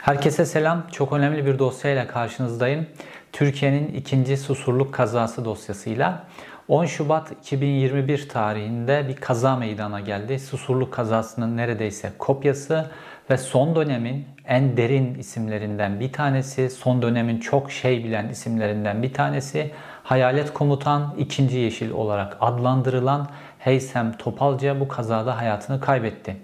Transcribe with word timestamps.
Herkese 0.00 0.46
selam. 0.46 0.86
Çok 0.92 1.12
önemli 1.12 1.46
bir 1.46 1.58
dosyayla 1.58 2.06
karşınızdayım. 2.06 2.86
Türkiye'nin 3.32 3.94
ikinci 3.94 4.36
susurluk 4.36 4.94
kazası 4.94 5.44
dosyasıyla. 5.44 6.24
10 6.68 6.86
Şubat 6.86 7.32
2021 7.32 8.28
tarihinde 8.28 9.08
bir 9.08 9.16
kaza 9.16 9.56
meydana 9.56 10.00
geldi. 10.00 10.38
Susurluk 10.38 10.92
kazasının 10.92 11.56
neredeyse 11.56 12.12
kopyası 12.18 12.90
ve 13.30 13.36
son 13.36 13.76
dönemin 13.76 14.26
en 14.46 14.76
derin 14.76 15.14
isimlerinden 15.14 16.00
bir 16.00 16.12
tanesi, 16.12 16.70
son 16.70 17.02
dönemin 17.02 17.40
çok 17.40 17.72
şey 17.72 18.04
bilen 18.04 18.28
isimlerinden 18.28 19.02
bir 19.02 19.14
tanesi, 19.14 19.70
Hayalet 20.02 20.54
Komutan 20.54 21.14
2. 21.18 21.42
Yeşil 21.42 21.90
olarak 21.90 22.36
adlandırılan 22.40 23.28
Heysem 23.58 24.12
Topalca 24.12 24.80
bu 24.80 24.88
kazada 24.88 25.36
hayatını 25.36 25.80
kaybetti. 25.80 26.36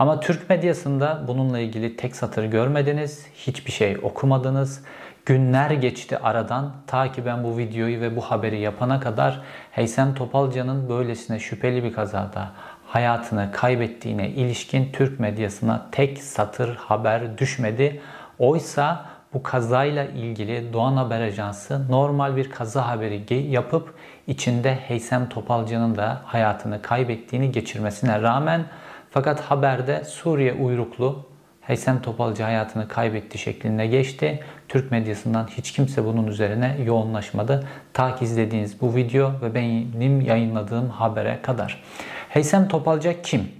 Ama 0.00 0.20
Türk 0.20 0.50
medyasında 0.50 1.24
bununla 1.28 1.58
ilgili 1.58 1.96
tek 1.96 2.16
satır 2.16 2.44
görmediniz, 2.44 3.26
hiçbir 3.34 3.72
şey 3.72 3.96
okumadınız. 4.02 4.84
Günler 5.26 5.70
geçti 5.70 6.18
aradan 6.18 6.72
ta 6.86 7.12
ki 7.12 7.26
ben 7.26 7.44
bu 7.44 7.58
videoyu 7.58 8.00
ve 8.00 8.16
bu 8.16 8.20
haberi 8.20 8.60
yapana 8.60 9.00
kadar 9.00 9.42
Heysem 9.70 10.14
Topalca'nın 10.14 10.88
böylesine 10.88 11.38
şüpheli 11.38 11.84
bir 11.84 11.92
kazada 11.92 12.50
hayatını 12.86 13.48
kaybettiğine 13.52 14.28
ilişkin 14.28 14.92
Türk 14.92 15.20
medyasına 15.20 15.86
tek 15.92 16.22
satır 16.22 16.76
haber 16.76 17.38
düşmedi. 17.38 18.00
Oysa 18.38 19.06
bu 19.34 19.42
kazayla 19.42 20.04
ilgili 20.04 20.72
Doğan 20.72 20.96
Haber 20.96 21.20
Ajansı 21.20 21.90
normal 21.90 22.36
bir 22.36 22.50
kaza 22.50 22.88
haberi 22.88 23.50
yapıp 23.50 23.94
içinde 24.26 24.74
Heysem 24.74 25.28
Topalca'nın 25.28 25.96
da 25.96 26.20
hayatını 26.24 26.82
kaybettiğini 26.82 27.52
geçirmesine 27.52 28.22
rağmen 28.22 28.64
fakat 29.10 29.40
haberde 29.40 30.04
Suriye 30.04 30.52
uyruklu 30.52 31.30
Heysem 31.60 32.02
Topalcı 32.02 32.42
hayatını 32.42 32.88
kaybetti 32.88 33.38
şeklinde 33.38 33.86
geçti. 33.86 34.40
Türk 34.68 34.90
medyasından 34.90 35.46
hiç 35.46 35.72
kimse 35.72 36.04
bunun 36.04 36.26
üzerine 36.26 36.76
yoğunlaşmadı. 36.84 37.68
Ta 37.92 38.16
ki 38.16 38.24
izlediğiniz 38.24 38.80
bu 38.80 38.94
video 38.94 39.32
ve 39.42 39.54
benim 39.54 40.20
yayınladığım 40.20 40.88
habere 40.88 41.42
kadar. 41.42 41.82
Heysem 42.28 42.68
Topalca 42.68 43.22
kim? 43.22 43.59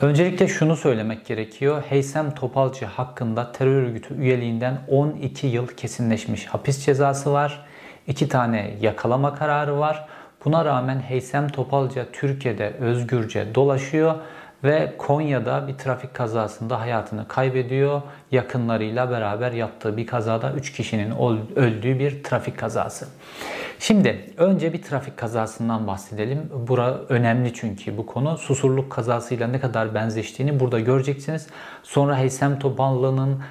Öncelikle 0.00 0.48
şunu 0.48 0.76
söylemek 0.76 1.26
gerekiyor. 1.26 1.82
Heysem 1.88 2.34
Topalcı 2.34 2.86
hakkında 2.86 3.52
terör 3.52 3.82
örgütü 3.82 4.14
üyeliğinden 4.14 4.78
12 4.88 5.46
yıl 5.46 5.66
kesinleşmiş 5.66 6.46
hapis 6.46 6.84
cezası 6.84 7.32
var. 7.32 7.66
2 8.06 8.28
tane 8.28 8.74
yakalama 8.80 9.34
kararı 9.34 9.78
var. 9.78 10.08
Buna 10.44 10.64
rağmen 10.64 11.00
Heysem 11.00 11.48
Topalca 11.48 12.06
Türkiye'de 12.12 12.70
özgürce 12.80 13.54
dolaşıyor 13.54 14.14
ve 14.64 14.92
Konya'da 14.98 15.68
bir 15.68 15.78
trafik 15.78 16.14
kazasında 16.14 16.80
hayatını 16.80 17.28
kaybediyor. 17.28 18.02
Yakınlarıyla 18.32 19.10
beraber 19.10 19.52
yaptığı 19.52 19.96
bir 19.96 20.06
kazada 20.06 20.52
3 20.52 20.72
kişinin 20.72 21.10
öldüğü 21.56 21.98
bir 21.98 22.22
trafik 22.22 22.58
kazası. 22.58 23.08
Şimdi 23.78 24.34
önce 24.36 24.72
bir 24.72 24.82
trafik 24.82 25.16
kazasından 25.16 25.86
bahsedelim. 25.86 26.50
Bura 26.68 26.98
önemli 27.08 27.54
çünkü 27.54 27.96
bu 27.96 28.06
konu 28.06 28.38
susurluk 28.38 28.92
kazasıyla 28.92 29.46
ne 29.46 29.60
kadar 29.60 29.94
benzeştiğini 29.94 30.60
burada 30.60 30.80
göreceksiniz. 30.80 31.46
Sonra 31.82 32.18
Heysem 32.18 32.58
Topallı'nın 32.58 33.42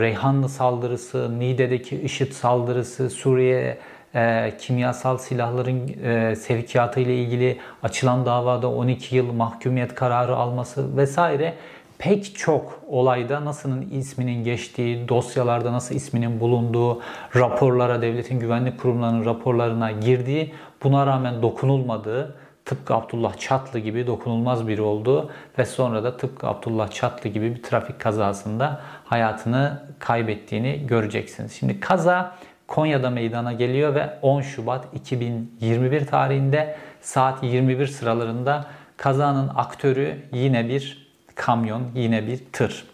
Reyhanlı 0.00 0.48
saldırısı, 0.48 1.38
Niğde'deki 1.38 2.00
IŞİD 2.00 2.32
saldırısı, 2.32 3.10
Suriye 3.10 3.78
e, 4.16 4.52
kimyasal 4.58 5.18
silahların 5.18 6.04
e, 6.04 6.36
sevkiyatı 6.36 7.00
ile 7.00 7.16
ilgili 7.16 7.58
açılan 7.82 8.26
davada 8.26 8.70
12 8.70 9.16
yıl 9.16 9.32
mahkumiyet 9.32 9.94
kararı 9.94 10.36
alması 10.36 10.96
vesaire 10.96 11.54
pek 11.98 12.36
çok 12.36 12.80
olayda 12.88 13.44
NASA'nın 13.44 13.90
isminin 13.90 14.44
geçtiği, 14.44 15.08
dosyalarda 15.08 15.72
nasıl 15.72 15.94
isminin 15.94 16.40
bulunduğu, 16.40 17.02
raporlara, 17.36 18.02
devletin 18.02 18.40
güvenlik 18.40 18.80
kurumlarının 18.80 19.24
raporlarına 19.24 19.90
girdiği, 19.90 20.54
buna 20.82 21.06
rağmen 21.06 21.42
dokunulmadığı, 21.42 22.34
tıpkı 22.64 22.94
Abdullah 22.94 23.38
Çatlı 23.38 23.78
gibi 23.78 24.06
dokunulmaz 24.06 24.68
biri 24.68 24.82
oldu 24.82 25.30
ve 25.58 25.64
sonra 25.64 26.04
da 26.04 26.16
tıpkı 26.16 26.46
Abdullah 26.46 26.90
Çatlı 26.90 27.30
gibi 27.30 27.54
bir 27.54 27.62
trafik 27.62 28.00
kazasında 28.00 28.80
hayatını 29.04 29.82
kaybettiğini 29.98 30.86
göreceksiniz. 30.86 31.52
Şimdi 31.52 31.80
kaza 31.80 32.36
Konya'da 32.68 33.10
meydana 33.10 33.52
geliyor 33.52 33.94
ve 33.94 34.18
10 34.22 34.40
Şubat 34.40 34.84
2021 34.94 36.06
tarihinde 36.06 36.76
saat 37.00 37.42
21 37.42 37.86
sıralarında 37.86 38.66
kazanın 38.96 39.50
aktörü 39.54 40.16
yine 40.32 40.68
bir 40.68 41.06
kamyon, 41.34 41.82
yine 41.94 42.26
bir 42.26 42.40
tır. 42.52 42.84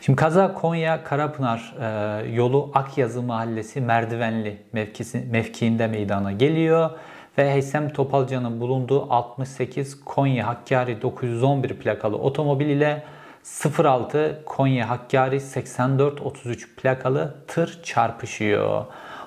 Şimdi 0.00 0.16
kaza 0.16 0.54
Konya 0.54 1.04
Karapınar 1.04 1.74
e, 1.80 2.30
yolu 2.30 2.70
Akyazı 2.74 3.22
Mahallesi 3.22 3.80
Merdivenli 3.80 4.62
mevkisi, 4.72 5.18
mevkiinde 5.30 5.86
meydana 5.86 6.32
geliyor 6.32 6.90
ve 7.38 7.50
Heysem 7.50 7.92
Topalca'nın 7.92 8.60
bulunduğu 8.60 9.12
68 9.12 10.04
Konya 10.04 10.46
Hakkari 10.46 11.02
911 11.02 11.68
plakalı 11.68 12.16
otomobil 12.16 12.66
ile 12.66 13.02
06 13.44 14.42
Konya 14.46 14.90
Hakkari 14.90 15.40
8433 15.40 16.76
plakalı 16.76 17.34
tır 17.48 17.82
çarpışıyor. 17.82 18.84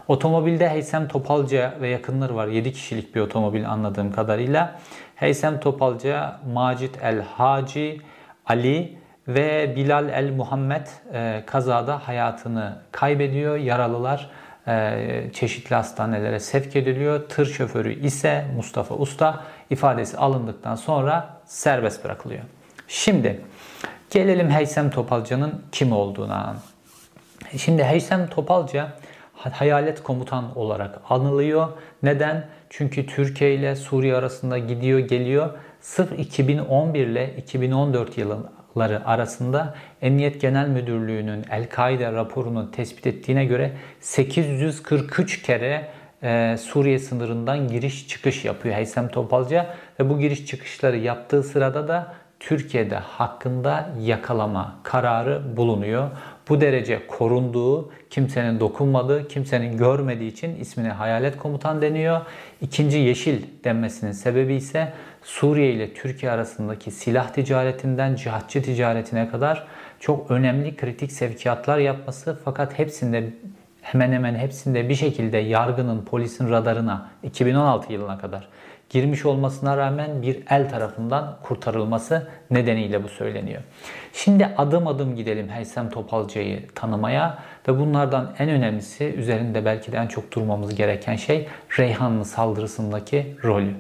Otomobilde 0.07 0.69
Heysem 0.69 1.07
Topalca 1.07 1.77
ve 1.81 1.89
yakınları 1.89 2.35
var. 2.35 2.47
7 2.47 2.73
kişilik 2.73 3.15
bir 3.15 3.21
otomobil 3.21 3.69
anladığım 3.69 4.11
kadarıyla. 4.11 4.79
Heysem 5.15 5.59
Topalca, 5.59 6.39
Macit 6.53 7.03
El 7.03 7.21
Haci, 7.21 8.01
Ali 8.45 8.97
ve 9.27 9.75
Bilal 9.75 10.09
El 10.09 10.31
Muhammed 10.31 10.87
e, 11.13 11.43
kazada 11.45 12.07
hayatını 12.07 12.77
kaybediyor. 12.91 13.55
Yaralılar 13.55 14.29
e, 14.67 15.29
çeşitli 15.33 15.75
hastanelere 15.75 16.39
sevk 16.39 16.75
ediliyor. 16.75 17.29
Tır 17.29 17.45
şoförü 17.45 17.99
ise 17.99 18.45
Mustafa 18.55 18.95
Usta 18.95 19.43
ifadesi 19.69 20.17
alındıktan 20.17 20.75
sonra 20.75 21.29
serbest 21.45 22.05
bırakılıyor. 22.05 22.43
Şimdi 22.87 23.41
gelelim 24.09 24.49
Heysem 24.49 24.89
Topalca'nın 24.89 25.61
kim 25.71 25.91
olduğuna. 25.91 26.55
Şimdi 27.57 27.83
Heysem 27.83 28.27
Topalca 28.27 28.93
hayalet 29.33 30.03
komutan 30.03 30.57
olarak 30.57 30.99
anılıyor. 31.09 31.67
Neden? 32.03 32.47
Çünkü 32.69 33.05
Türkiye 33.05 33.55
ile 33.55 33.75
Suriye 33.75 34.15
arasında 34.15 34.57
gidiyor 34.57 34.99
geliyor. 34.99 35.49
Sırf 35.81 36.19
2011 36.19 37.07
ile 37.07 37.35
2014 37.37 38.17
yılları 38.17 39.05
arasında 39.05 39.75
Emniyet 40.01 40.41
Genel 40.41 40.67
Müdürlüğü'nün 40.67 41.45
El-Kaide 41.51 42.11
raporunu 42.11 42.71
tespit 42.71 43.07
ettiğine 43.07 43.45
göre 43.45 43.71
843 44.01 45.41
kere 45.41 45.87
e, 46.23 46.55
Suriye 46.57 46.99
sınırından 46.99 47.67
giriş 47.67 48.07
çıkış 48.07 48.45
yapıyor 48.45 48.75
Heysem 48.75 49.07
Topalca 49.07 49.75
ve 49.99 50.09
bu 50.09 50.19
giriş 50.19 50.45
çıkışları 50.45 50.97
yaptığı 50.97 51.43
sırada 51.43 51.87
da 51.87 52.13
Türkiye'de 52.39 52.95
hakkında 52.95 53.89
yakalama 53.99 54.75
kararı 54.83 55.57
bulunuyor. 55.57 56.09
Bu 56.49 56.61
derece 56.61 57.07
korunduğu, 57.07 57.91
kimsenin 58.09 58.59
dokunmadığı, 58.59 59.27
kimsenin 59.27 59.77
görmediği 59.77 60.31
için 60.31 60.55
ismine 60.55 60.89
hayalet 60.89 61.37
komutan 61.37 61.81
deniyor. 61.81 62.21
İkinci 62.61 62.97
yeşil 62.97 63.43
denmesinin 63.63 64.11
sebebi 64.11 64.53
ise 64.53 64.93
Suriye 65.23 65.71
ile 65.71 65.93
Türkiye 65.93 66.31
arasındaki 66.31 66.91
silah 66.91 67.33
ticaretinden 67.33 68.15
cihatçı 68.15 68.63
ticaretine 68.63 69.29
kadar 69.29 69.67
çok 69.99 70.31
önemli 70.31 70.75
kritik 70.75 71.11
sevkiyatlar 71.11 71.77
yapması 71.77 72.39
fakat 72.45 72.79
hepsinde 72.79 73.33
hemen 73.81 74.11
hemen 74.11 74.35
hepsinde 74.35 74.89
bir 74.89 74.95
şekilde 74.95 75.37
yargının, 75.37 76.05
polisin 76.05 76.49
radarına 76.49 77.09
2016 77.23 77.93
yılına 77.93 78.17
kadar 78.17 78.47
girmiş 78.89 79.25
olmasına 79.25 79.77
rağmen 79.77 80.21
bir 80.21 80.43
el 80.49 80.69
tarafından 80.69 81.37
kurtarılması 81.43 82.27
nedeniyle 82.51 83.03
bu 83.03 83.09
söyleniyor. 83.09 83.61
Şimdi 84.13 84.45
adım 84.57 84.87
adım 84.87 85.15
gidelim 85.15 85.49
Heysem 85.49 85.89
Topalca'yı 85.89 86.67
tanımaya 86.75 87.37
ve 87.67 87.79
bunlardan 87.79 88.33
en 88.39 88.49
önemlisi 88.49 89.05
üzerinde 89.05 89.65
belki 89.65 89.91
de 89.91 89.97
en 89.97 90.07
çok 90.07 90.31
durmamız 90.31 90.75
gereken 90.75 91.15
şey 91.15 91.47
Reyhanlı 91.79 92.25
saldırısındaki 92.25 93.35
rolü. 93.43 93.73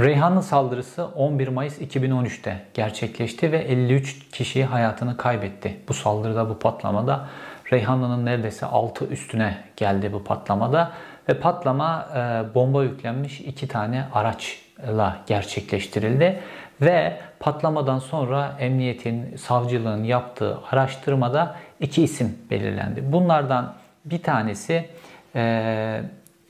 Reyhanlı 0.00 0.42
saldırısı 0.42 1.06
11 1.06 1.48
Mayıs 1.48 1.80
2013'te 1.80 2.60
gerçekleşti 2.74 3.52
ve 3.52 3.58
53 3.58 4.30
kişi 4.30 4.64
hayatını 4.64 5.16
kaybetti. 5.16 5.76
Bu 5.88 5.94
saldırıda, 5.94 6.48
bu 6.48 6.58
patlamada 6.58 7.28
Reyhanlı'nın 7.72 8.26
neredeyse 8.26 8.66
6 8.66 9.04
üstüne 9.04 9.58
geldi 9.76 10.12
bu 10.12 10.24
patlamada 10.24 10.92
ve 11.28 11.34
patlama 11.34 12.08
e, 12.14 12.54
bomba 12.54 12.84
yüklenmiş 12.84 13.40
iki 13.40 13.68
tane 13.68 14.04
araçla 14.14 15.16
gerçekleştirildi 15.26 16.40
ve 16.80 17.18
patlamadan 17.40 17.98
sonra 17.98 18.56
emniyetin, 18.60 19.36
savcılığın 19.36 20.04
yaptığı 20.04 20.58
araştırmada 20.70 21.56
iki 21.80 22.02
isim 22.02 22.38
belirlendi. 22.50 23.12
Bunlardan 23.12 23.74
bir 24.04 24.22
tanesi 24.22 24.88
e, 25.34 26.00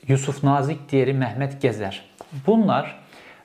Yusuf 0.07 0.43
Nazik, 0.43 0.91
diğeri 0.91 1.13
Mehmet 1.13 1.61
Gezer. 1.61 2.03
Bunlar 2.47 2.99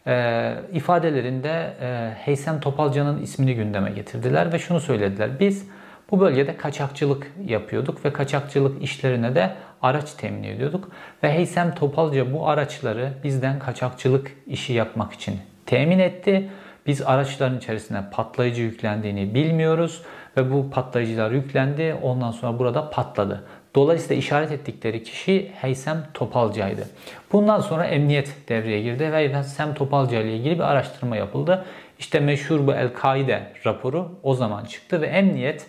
e, 0.06 0.54
ifadelerinde 0.72 1.74
e, 1.80 2.12
Heysem 2.18 2.60
Topalca'nın 2.60 3.22
ismini 3.22 3.54
gündeme 3.54 3.90
getirdiler 3.90 4.52
ve 4.52 4.58
şunu 4.58 4.80
söylediler. 4.80 5.40
Biz 5.40 5.68
bu 6.10 6.20
bölgede 6.20 6.56
kaçakçılık 6.56 7.32
yapıyorduk 7.46 8.04
ve 8.04 8.12
kaçakçılık 8.12 8.82
işlerine 8.82 9.34
de 9.34 9.54
araç 9.82 10.12
temin 10.12 10.42
ediyorduk. 10.42 10.88
Ve 11.22 11.32
Heysem 11.32 11.74
Topalca 11.74 12.32
bu 12.32 12.48
araçları 12.48 13.12
bizden 13.24 13.58
kaçakçılık 13.58 14.32
işi 14.46 14.72
yapmak 14.72 15.12
için 15.12 15.38
temin 15.66 15.98
etti. 15.98 16.48
Biz 16.86 17.02
araçların 17.02 17.58
içerisine 17.58 18.02
patlayıcı 18.12 18.62
yüklendiğini 18.62 19.34
bilmiyoruz 19.34 20.02
ve 20.36 20.52
bu 20.52 20.70
patlayıcılar 20.70 21.30
yüklendi. 21.30 21.96
Ondan 22.02 22.30
sonra 22.30 22.58
burada 22.58 22.90
patladı. 22.90 23.44
Dolayısıyla 23.74 24.16
işaret 24.16 24.52
ettikleri 24.52 25.02
kişi 25.02 25.50
Heysem 25.54 26.06
Topalca'ydı. 26.14 26.88
Bundan 27.32 27.60
sonra 27.60 27.84
emniyet 27.84 28.48
devreye 28.48 28.82
girdi 28.82 29.12
ve 29.12 29.34
Heysem 29.34 29.74
Topalca 29.74 30.20
ile 30.20 30.36
ilgili 30.36 30.54
bir 30.54 30.70
araştırma 30.70 31.16
yapıldı. 31.16 31.64
İşte 31.98 32.20
meşhur 32.20 32.66
bu 32.66 32.72
El-Kaide 32.72 33.52
raporu 33.66 34.18
o 34.22 34.34
zaman 34.34 34.64
çıktı 34.64 35.00
ve 35.00 35.06
emniyet 35.06 35.66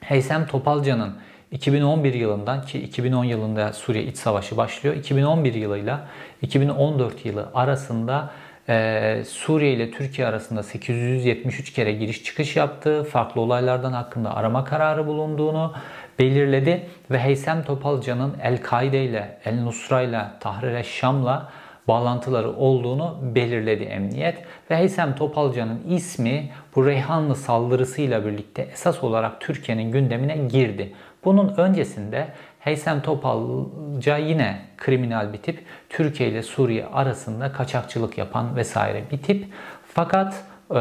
Heysem 0.00 0.46
Topalca'nın 0.46 1.14
2011 1.50 2.14
yılından 2.14 2.62
ki 2.62 2.78
2010 2.78 3.24
yılında 3.24 3.72
Suriye 3.72 4.04
İç 4.04 4.16
Savaşı 4.16 4.56
başlıyor. 4.56 4.96
2011 4.96 5.54
yılıyla 5.54 6.08
2014 6.42 7.26
yılı 7.26 7.48
arasında 7.54 8.30
e, 8.68 9.22
Suriye 9.26 9.72
ile 9.72 9.90
Türkiye 9.90 10.26
arasında 10.26 10.62
873 10.62 11.72
kere 11.72 11.92
giriş 11.92 12.24
çıkış 12.24 12.56
yaptığı, 12.56 13.04
farklı 13.04 13.40
olaylardan 13.40 13.92
hakkında 13.92 14.36
arama 14.36 14.64
kararı 14.64 15.06
bulunduğunu 15.06 15.74
belirledi 16.18 16.86
ve 17.10 17.18
Heysem 17.18 17.64
Topalca'nın 17.64 18.36
El-Kaide 18.42 19.04
ile, 19.04 19.38
El-Nusra 19.44 20.02
ile, 20.02 20.24
Tahrir 20.40 20.84
Şam'la 20.84 21.52
bağlantıları 21.88 22.50
olduğunu 22.50 23.18
belirledi 23.22 23.84
emniyet 23.84 24.38
ve 24.70 24.76
Heysem 24.76 25.14
Topalca'nın 25.14 25.80
ismi 25.88 26.50
bu 26.76 26.86
Reyhanlı 26.86 27.36
saldırısıyla 27.36 28.26
birlikte 28.26 28.62
esas 28.62 29.04
olarak 29.04 29.40
Türkiye'nin 29.40 29.92
gündemine 29.92 30.36
girdi. 30.36 30.92
Bunun 31.24 31.48
öncesinde 31.56 32.28
Heysem 32.60 33.02
Topalca 33.02 34.16
yine 34.16 34.60
kriminal 34.76 35.32
bir 35.32 35.38
tip. 35.38 35.64
Türkiye 35.88 36.28
ile 36.28 36.42
Suriye 36.42 36.86
arasında 36.86 37.52
kaçakçılık 37.52 38.18
yapan 38.18 38.56
vesaire 38.56 39.04
bir 39.12 39.18
tip. 39.18 39.46
Fakat 39.94 40.44
e, 40.70 40.74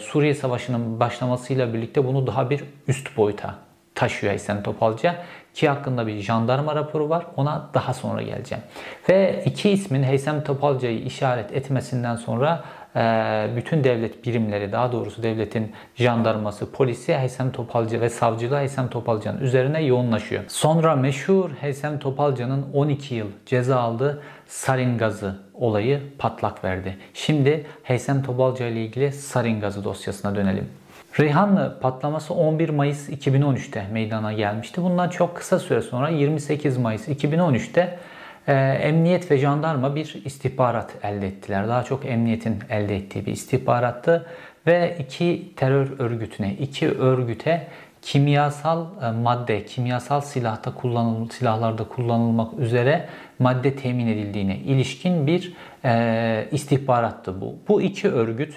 Suriye 0.00 0.34
Savaşı'nın 0.34 1.00
başlamasıyla 1.00 1.74
birlikte 1.74 2.04
bunu 2.04 2.26
daha 2.26 2.50
bir 2.50 2.64
üst 2.88 3.16
boyuta 3.16 3.54
taşıyor 3.94 4.30
Heysem 4.30 4.62
Topalca 4.62 5.24
ki 5.56 5.68
hakkında 5.68 6.06
bir 6.06 6.20
jandarma 6.20 6.74
raporu 6.74 7.08
var. 7.08 7.26
Ona 7.36 7.70
daha 7.74 7.94
sonra 7.94 8.22
geleceğim. 8.22 8.64
Ve 9.08 9.42
iki 9.46 9.70
ismin 9.70 10.02
Heysem 10.02 10.44
Topalca'yı 10.44 11.02
işaret 11.02 11.52
etmesinden 11.52 12.16
sonra 12.16 12.64
ee, 12.96 13.48
bütün 13.56 13.84
devlet 13.84 14.26
birimleri 14.26 14.72
daha 14.72 14.92
doğrusu 14.92 15.22
devletin 15.22 15.72
jandarması, 15.94 16.72
polisi 16.72 17.16
Heysem 17.16 17.52
Topalcı 17.52 18.00
ve 18.00 18.10
savcılığı 18.10 18.58
Heysem 18.58 18.88
Topalcı'nın 18.88 19.40
üzerine 19.40 19.82
yoğunlaşıyor. 19.82 20.44
Sonra 20.48 20.96
meşhur 20.96 21.50
Heysem 21.60 21.98
Topalcı'nın 21.98 22.66
12 22.72 23.14
yıl 23.14 23.26
ceza 23.46 23.80
aldığı 23.80 24.22
sarin 24.46 24.98
gazı 24.98 25.36
olayı 25.54 26.02
patlak 26.18 26.64
verdi. 26.64 26.96
Şimdi 27.14 27.66
Heysem 27.82 28.22
Topalcı 28.22 28.64
ile 28.64 28.84
ilgili 28.84 29.12
sarin 29.12 29.60
gazı 29.60 29.84
dosyasına 29.84 30.36
dönelim. 30.36 30.68
Reyhanlı 31.20 31.78
patlaması 31.80 32.34
11 32.34 32.68
Mayıs 32.68 33.08
2013'te 33.08 33.86
meydana 33.92 34.32
gelmişti. 34.32 34.82
Bundan 34.82 35.08
çok 35.08 35.36
kısa 35.36 35.58
süre 35.58 35.82
sonra 35.82 36.08
28 36.08 36.76
Mayıs 36.78 37.08
2013'te 37.08 37.98
e, 38.46 38.54
emniyet 38.82 39.30
ve 39.30 39.38
jandarma 39.38 39.94
bir 39.94 40.22
istihbarat 40.24 40.94
elde 41.02 41.26
ettiler. 41.26 41.68
Daha 41.68 41.82
çok 41.82 42.06
emniyetin 42.06 42.58
elde 42.70 42.96
ettiği 42.96 43.26
bir 43.26 43.32
istihbarattı 43.32 44.26
ve 44.66 44.96
iki 45.00 45.52
terör 45.56 46.00
örgütüne, 46.00 46.54
iki 46.54 46.90
örgüte 46.90 47.66
kimyasal 48.02 48.86
e, 49.02 49.10
madde, 49.10 49.64
kimyasal 49.64 50.20
silahta 50.20 50.74
kullanıl 50.74 51.28
silahlarda 51.28 51.84
kullanılmak 51.84 52.58
üzere 52.58 53.08
madde 53.38 53.76
temin 53.76 54.06
edildiğine 54.06 54.56
ilişkin 54.56 55.26
bir 55.26 55.54
e, 55.84 56.48
istihbarattı 56.52 57.40
bu. 57.40 57.54
Bu 57.68 57.82
iki 57.82 58.08
örgüt 58.08 58.54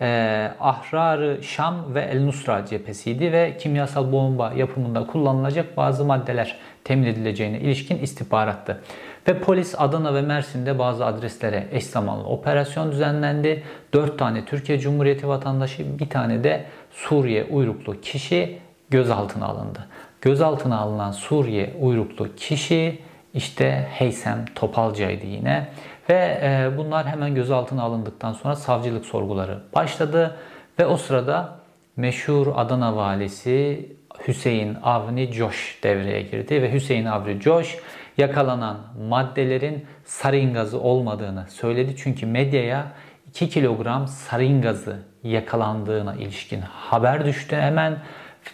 e, 0.00 0.50
Ahrar-ı 0.60 1.42
Şam 1.42 1.94
ve 1.94 2.00
El 2.00 2.24
Nusra 2.24 2.66
cephesiydi 2.66 3.32
ve 3.32 3.56
kimyasal 3.58 4.12
bomba 4.12 4.52
yapımında 4.52 5.06
kullanılacak 5.06 5.76
bazı 5.76 6.04
maddeler 6.04 6.58
temin 6.84 7.06
edileceğine 7.06 7.60
ilişkin 7.60 7.98
istihbarattı. 7.98 8.82
Ve 9.28 9.38
polis 9.40 9.74
Adana 9.78 10.14
ve 10.14 10.22
Mersin'de 10.22 10.78
bazı 10.78 11.06
adreslere 11.06 11.66
eş 11.72 11.86
zamanlı 11.86 12.24
operasyon 12.24 12.92
düzenlendi. 12.92 13.62
4 13.92 14.18
tane 14.18 14.44
Türkiye 14.44 14.78
Cumhuriyeti 14.78 15.28
vatandaşı, 15.28 15.98
bir 15.98 16.08
tane 16.08 16.44
de 16.44 16.64
Suriye 16.90 17.44
uyruklu 17.44 18.00
kişi 18.00 18.58
gözaltına 18.90 19.46
alındı. 19.46 19.86
Gözaltına 20.20 20.78
alınan 20.78 21.10
Suriye 21.10 21.74
uyruklu 21.80 22.34
kişi 22.36 22.98
işte 23.34 23.88
Heysem 23.90 24.44
Topalca'ydı 24.54 25.26
yine. 25.26 25.68
Ve 26.08 26.40
e, 26.42 26.70
bunlar 26.76 27.06
hemen 27.06 27.34
gözaltına 27.34 27.82
alındıktan 27.82 28.32
sonra 28.32 28.56
savcılık 28.56 29.06
sorguları 29.06 29.62
başladı. 29.74 30.36
Ve 30.78 30.86
o 30.86 30.96
sırada 30.96 31.58
meşhur 31.96 32.46
Adana 32.56 32.96
valisi 32.96 33.86
Hüseyin 34.28 34.76
Avni 34.82 35.32
Coş 35.32 35.78
devreye 35.82 36.22
girdi. 36.22 36.62
Ve 36.62 36.72
Hüseyin 36.72 37.04
Avni 37.04 37.40
Coş 37.40 37.78
yakalanan 38.18 38.78
maddelerin 39.08 39.86
sarin 40.04 40.54
gazı 40.54 40.80
olmadığını 40.80 41.46
söyledi. 41.48 41.94
Çünkü 41.96 42.26
medyaya 42.26 42.86
2 43.28 43.48
kilogram 43.48 44.08
sarin 44.08 44.62
gazı 44.62 45.02
yakalandığına 45.22 46.14
ilişkin 46.14 46.60
haber 46.60 47.24
düştü 47.24 47.56
hemen. 47.56 47.98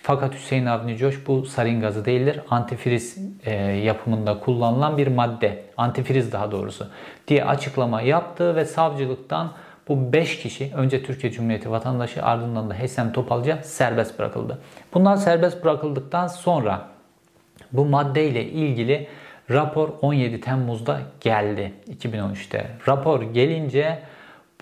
Fakat 0.02 0.34
Hüseyin 0.34 0.66
Avni 0.66 0.96
Coş 0.96 1.26
bu 1.26 1.46
sarin 1.46 1.80
gazı 1.80 2.04
değildir. 2.04 2.40
Antifriz 2.50 3.18
e, 3.44 3.54
yapımında 3.62 4.40
kullanılan 4.40 4.98
bir 4.98 5.06
madde. 5.06 5.64
Antifriz 5.76 6.32
daha 6.32 6.50
doğrusu 6.50 6.88
diye 7.28 7.44
açıklama 7.44 8.02
yaptı 8.02 8.56
ve 8.56 8.64
savcılıktan 8.64 9.52
bu 9.88 10.12
5 10.12 10.38
kişi 10.38 10.72
önce 10.74 11.02
Türkiye 11.02 11.32
Cumhuriyeti 11.32 11.70
vatandaşı 11.70 12.22
ardından 12.22 12.70
da 12.70 12.74
Hesem 12.74 13.12
Topalca 13.12 13.62
serbest 13.62 14.18
bırakıldı. 14.18 14.58
Bunlar 14.94 15.16
serbest 15.16 15.64
bırakıldıktan 15.64 16.26
sonra 16.26 16.88
bu 17.72 17.84
maddeyle 17.84 18.44
ilgili 18.44 19.08
rapor 19.50 19.88
17 20.02 20.40
Temmuz'da 20.40 21.00
geldi 21.20 21.72
2013'te. 21.90 22.70
Rapor 22.88 23.22
gelince 23.22 23.98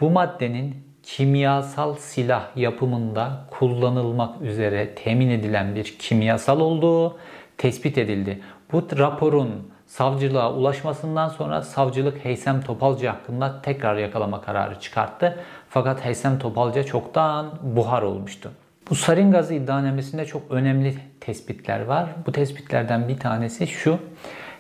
bu 0.00 0.10
maddenin 0.10 0.89
kimyasal 1.02 1.94
silah 1.94 2.56
yapımında 2.56 3.46
kullanılmak 3.50 4.42
üzere 4.42 4.94
temin 4.94 5.30
edilen 5.30 5.74
bir 5.74 5.98
kimyasal 5.98 6.60
olduğu 6.60 7.18
tespit 7.58 7.98
edildi. 7.98 8.40
Bu 8.72 8.98
raporun 8.98 9.70
savcılığa 9.86 10.54
ulaşmasından 10.54 11.28
sonra 11.28 11.62
savcılık 11.62 12.24
Heysem 12.24 12.60
Topalcı 12.60 13.08
hakkında 13.08 13.62
tekrar 13.62 13.96
yakalama 13.96 14.40
kararı 14.40 14.80
çıkarttı. 14.80 15.38
Fakat 15.68 16.04
Heysem 16.04 16.38
Topalcı 16.38 16.86
çoktan 16.86 17.50
buhar 17.62 18.02
olmuştu. 18.02 18.50
Bu 18.90 18.94
sarin 18.94 19.32
gazı 19.32 19.54
iddianamesinde 19.54 20.24
çok 20.26 20.42
önemli 20.50 20.94
tespitler 21.20 21.84
var. 21.84 22.08
Bu 22.26 22.32
tespitlerden 22.32 23.08
bir 23.08 23.18
tanesi 23.18 23.66
şu. 23.66 23.98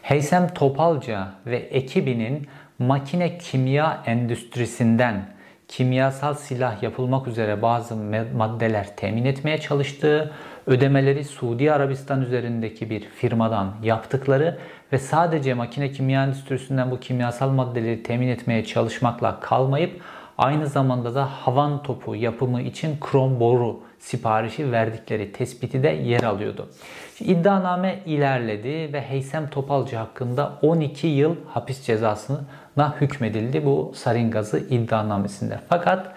Heysem 0.02 0.54
Topalca 0.54 1.28
ve 1.46 1.56
ekibinin 1.56 2.48
makine 2.78 3.38
kimya 3.38 4.02
endüstrisinden 4.06 5.39
kimyasal 5.70 6.34
silah 6.34 6.82
yapılmak 6.82 7.26
üzere 7.28 7.62
bazı 7.62 7.96
maddeler 8.36 8.96
temin 8.96 9.24
etmeye 9.24 9.58
çalıştığı, 9.58 10.32
ödemeleri 10.66 11.24
Suudi 11.24 11.72
Arabistan 11.72 12.22
üzerindeki 12.22 12.90
bir 12.90 13.00
firmadan 13.00 13.74
yaptıkları 13.82 14.58
ve 14.92 14.98
sadece 14.98 15.54
makine 15.54 15.92
kimya 15.92 16.24
endüstrisinden 16.24 16.90
bu 16.90 17.00
kimyasal 17.00 17.50
maddeleri 17.50 18.02
temin 18.02 18.28
etmeye 18.28 18.64
çalışmakla 18.64 19.40
kalmayıp 19.40 20.00
aynı 20.40 20.66
zamanda 20.66 21.14
da 21.14 21.26
havan 21.26 21.82
topu 21.82 22.16
yapımı 22.16 22.62
için 22.62 22.96
krom 23.00 23.40
boru 23.40 23.80
siparişi 23.98 24.72
verdikleri 24.72 25.32
tespiti 25.32 25.82
de 25.82 25.88
yer 25.88 26.22
alıyordu. 26.22 26.68
İddianame 27.20 27.98
ilerledi 28.06 28.92
ve 28.92 29.00
Heysem 29.00 29.50
Topalcı 29.50 29.96
hakkında 29.96 30.58
12 30.62 31.06
yıl 31.06 31.36
hapis 31.48 31.82
cezasına 31.82 33.00
hükmedildi 33.00 33.64
bu 33.64 33.92
sarin 33.94 34.30
gazı 34.30 34.58
iddianamesinde. 34.58 35.58
Fakat 35.68 36.12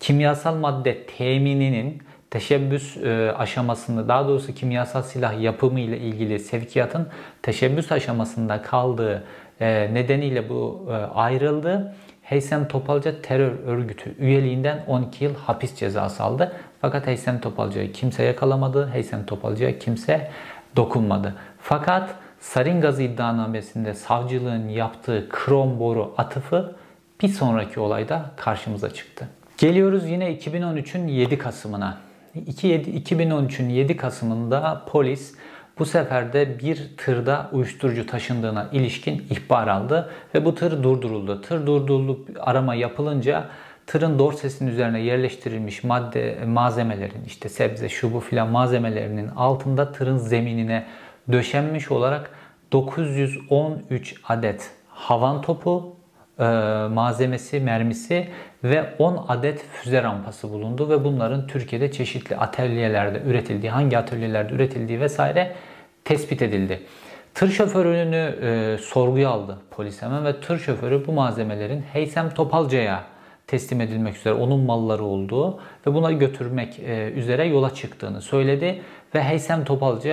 kimyasal 0.00 0.54
madde 0.54 1.06
temininin 1.06 2.02
teşebbüs 2.30 2.96
e, 2.96 3.32
aşamasında 3.38 4.08
daha 4.08 4.28
doğrusu 4.28 4.54
kimyasal 4.54 5.02
silah 5.02 5.40
yapımı 5.40 5.80
ile 5.80 5.98
ilgili 5.98 6.38
sevkiyatın 6.38 7.08
teşebbüs 7.42 7.92
aşamasında 7.92 8.62
kaldığı 8.62 9.24
e, 9.60 9.94
nedeniyle 9.94 10.48
bu 10.48 10.88
e, 10.90 10.92
ayrıldı. 10.94 11.94
Heysem 12.28 12.68
Topalca 12.68 13.22
terör 13.22 13.52
örgütü 13.66 14.14
üyeliğinden 14.18 14.84
12 14.86 15.24
yıl 15.24 15.34
hapis 15.34 15.74
cezası 15.74 16.22
aldı. 16.22 16.52
Fakat 16.80 17.06
Heysem 17.06 17.40
Topalca'yı 17.40 17.92
kimse 17.92 18.22
yakalamadı. 18.22 18.90
Heysem 18.92 19.26
Topalca'ya 19.26 19.78
kimse 19.78 20.30
dokunmadı. 20.76 21.34
Fakat 21.58 22.14
sarin 22.40 22.80
gazı 22.80 23.02
iddianamesinde 23.02 23.94
savcılığın 23.94 24.68
yaptığı 24.68 25.28
krom 25.28 25.80
boru 25.80 26.14
atıfı 26.16 26.74
bir 27.22 27.28
sonraki 27.28 27.80
olayda 27.80 28.30
karşımıza 28.36 28.90
çıktı. 28.90 29.28
Geliyoruz 29.58 30.08
yine 30.08 30.36
2013'ün 30.36 31.08
7 31.08 31.38
Kasım'ına. 31.38 31.98
2013'ün 32.36 33.68
7 33.68 33.96
Kasım'ında 33.96 34.82
polis 34.88 35.34
bu 35.78 35.86
sefer 35.86 36.32
de 36.32 36.58
bir 36.58 36.96
tırda 36.96 37.50
uyuşturucu 37.52 38.06
taşındığına 38.06 38.68
ilişkin 38.72 39.26
ihbar 39.30 39.68
aldı 39.68 40.10
ve 40.34 40.44
bu 40.44 40.54
tır 40.54 40.82
durduruldu. 40.82 41.40
Tır 41.40 41.66
durdurulup 41.66 42.28
arama 42.40 42.74
yapılınca 42.74 43.44
tırın 43.86 44.18
dorsesinin 44.18 44.70
üzerine 44.70 45.00
yerleştirilmiş 45.00 45.84
madde 45.84 46.38
malzemelerin 46.46 47.24
işte 47.26 47.48
sebze 47.48 47.88
şu 47.88 48.12
bu 48.14 48.20
filan 48.20 48.48
malzemelerinin 48.48 49.28
altında 49.28 49.92
tırın 49.92 50.16
zeminine 50.16 50.86
döşenmiş 51.32 51.90
olarak 51.90 52.30
913 52.72 54.14
adet 54.28 54.70
havan 54.88 55.42
topu 55.42 55.96
e, 56.38 56.44
malzemesi, 56.92 57.60
mermisi 57.60 58.28
ve 58.64 58.94
10 58.98 59.24
adet 59.28 59.64
füze 59.72 60.02
rampası 60.02 60.50
bulundu 60.50 60.90
ve 60.90 61.04
bunların 61.04 61.46
Türkiye'de 61.46 61.92
çeşitli 61.92 62.36
atölyelerde 62.36 63.22
üretildiği, 63.26 63.72
hangi 63.72 63.98
atölyelerde 63.98 64.54
üretildiği 64.54 65.00
vesaire 65.00 65.54
tespit 66.08 66.42
edildi. 66.42 66.80
Tır 67.34 67.48
şoförünü 67.48 68.36
e, 68.42 68.78
sorguya 68.78 69.30
aldı 69.30 69.58
polis 69.70 70.02
hemen 70.02 70.24
ve 70.24 70.40
tır 70.40 70.58
şoförü 70.58 71.06
bu 71.06 71.12
malzemelerin 71.12 71.82
Heysem 71.92 72.30
Topalca'ya 72.30 73.04
teslim 73.46 73.80
edilmek 73.80 74.16
üzere 74.16 74.34
onun 74.34 74.60
malları 74.60 75.04
olduğu 75.04 75.60
ve 75.86 75.94
buna 75.94 76.12
götürmek 76.12 76.78
e, 76.78 77.12
üzere 77.16 77.46
yola 77.46 77.74
çıktığını 77.74 78.22
söyledi 78.22 78.82
ve 79.14 79.22
Heysem 79.22 79.64
Topalcı 79.64 80.08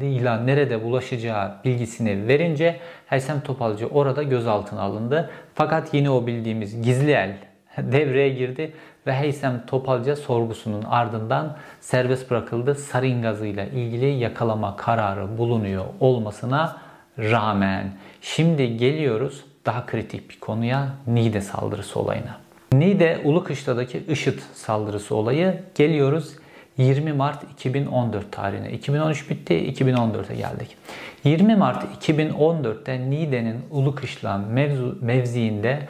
e, 0.00 0.06
ile 0.06 0.46
nerede 0.46 0.84
bulaşacağı 0.84 1.52
bilgisini 1.64 2.28
verince 2.28 2.76
Heysem 3.06 3.40
Topalcı 3.40 3.86
orada 3.86 4.22
gözaltına 4.22 4.80
alındı. 4.80 5.30
Fakat 5.54 5.94
yine 5.94 6.10
o 6.10 6.26
bildiğimiz 6.26 6.82
gizli 6.82 7.10
el 7.12 7.36
devreye 7.78 8.28
girdi 8.28 8.72
ve 9.06 9.14
Heysem 9.14 9.66
Topalca 9.66 10.16
sorgusunun 10.16 10.82
ardından 10.82 11.56
serbest 11.80 12.30
bırakıldı. 12.30 12.74
Sarin 12.74 13.22
gazıyla 13.22 13.64
ilgili 13.64 14.06
yakalama 14.06 14.76
kararı 14.76 15.38
bulunuyor 15.38 15.84
olmasına 16.00 16.76
rağmen. 17.18 17.92
Şimdi 18.20 18.76
geliyoruz 18.76 19.44
daha 19.66 19.86
kritik 19.86 20.30
bir 20.30 20.40
konuya 20.40 20.88
Niğde 21.06 21.40
saldırısı 21.40 22.00
olayına. 22.00 22.36
Niğde 22.72 23.20
Ulukışla'daki 23.24 23.98
IŞİD 24.08 24.38
saldırısı 24.54 25.16
olayı 25.16 25.60
geliyoruz 25.74 26.36
20 26.78 27.12
Mart 27.12 27.42
2014 27.52 28.32
tarihine. 28.32 28.72
2013 28.72 29.30
bitti, 29.30 29.54
2014'e 29.54 30.36
geldik. 30.36 30.76
20 31.24 31.56
Mart 31.56 32.08
2014'te 32.08 33.10
Niğde'nin 33.10 33.60
Ulukışla 33.70 34.38
mevzu, 34.38 34.98
mevziinde 35.00 35.88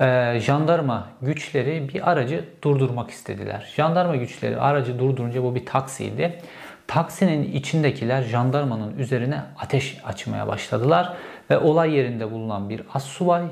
e, 0.00 0.40
jandarma 0.40 1.08
güçleri 1.22 1.88
bir 1.94 2.10
aracı 2.10 2.44
durdurmak 2.62 3.10
istediler. 3.10 3.72
Jandarma 3.76 4.16
güçleri 4.16 4.60
aracı 4.60 4.98
durdurunca 4.98 5.42
bu 5.42 5.54
bir 5.54 5.66
taksiydi. 5.66 6.38
Taksinin 6.86 7.52
içindekiler 7.52 8.22
jandarmanın 8.22 8.98
üzerine 8.98 9.40
ateş 9.58 9.98
açmaya 10.04 10.46
başladılar 10.46 11.16
ve 11.50 11.58
olay 11.58 11.94
yerinde 11.94 12.32
bulunan 12.32 12.70
bir 12.70 12.82
assubay, 12.94 13.42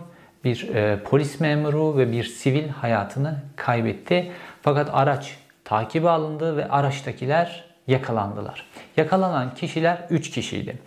bir 0.44 0.74
e, 0.74 1.02
polis 1.02 1.40
memuru 1.40 1.98
ve 1.98 2.12
bir 2.12 2.24
sivil 2.24 2.68
hayatını 2.68 3.36
kaybetti. 3.56 4.32
Fakat 4.62 4.90
araç 4.92 5.36
takibe 5.64 6.08
alındı 6.08 6.56
ve 6.56 6.68
araçtakiler 6.68 7.64
yakalandılar. 7.86 8.66
Yakalanan 8.96 9.54
kişiler 9.54 9.98
3 10.10 10.30
kişiydi. 10.30 10.78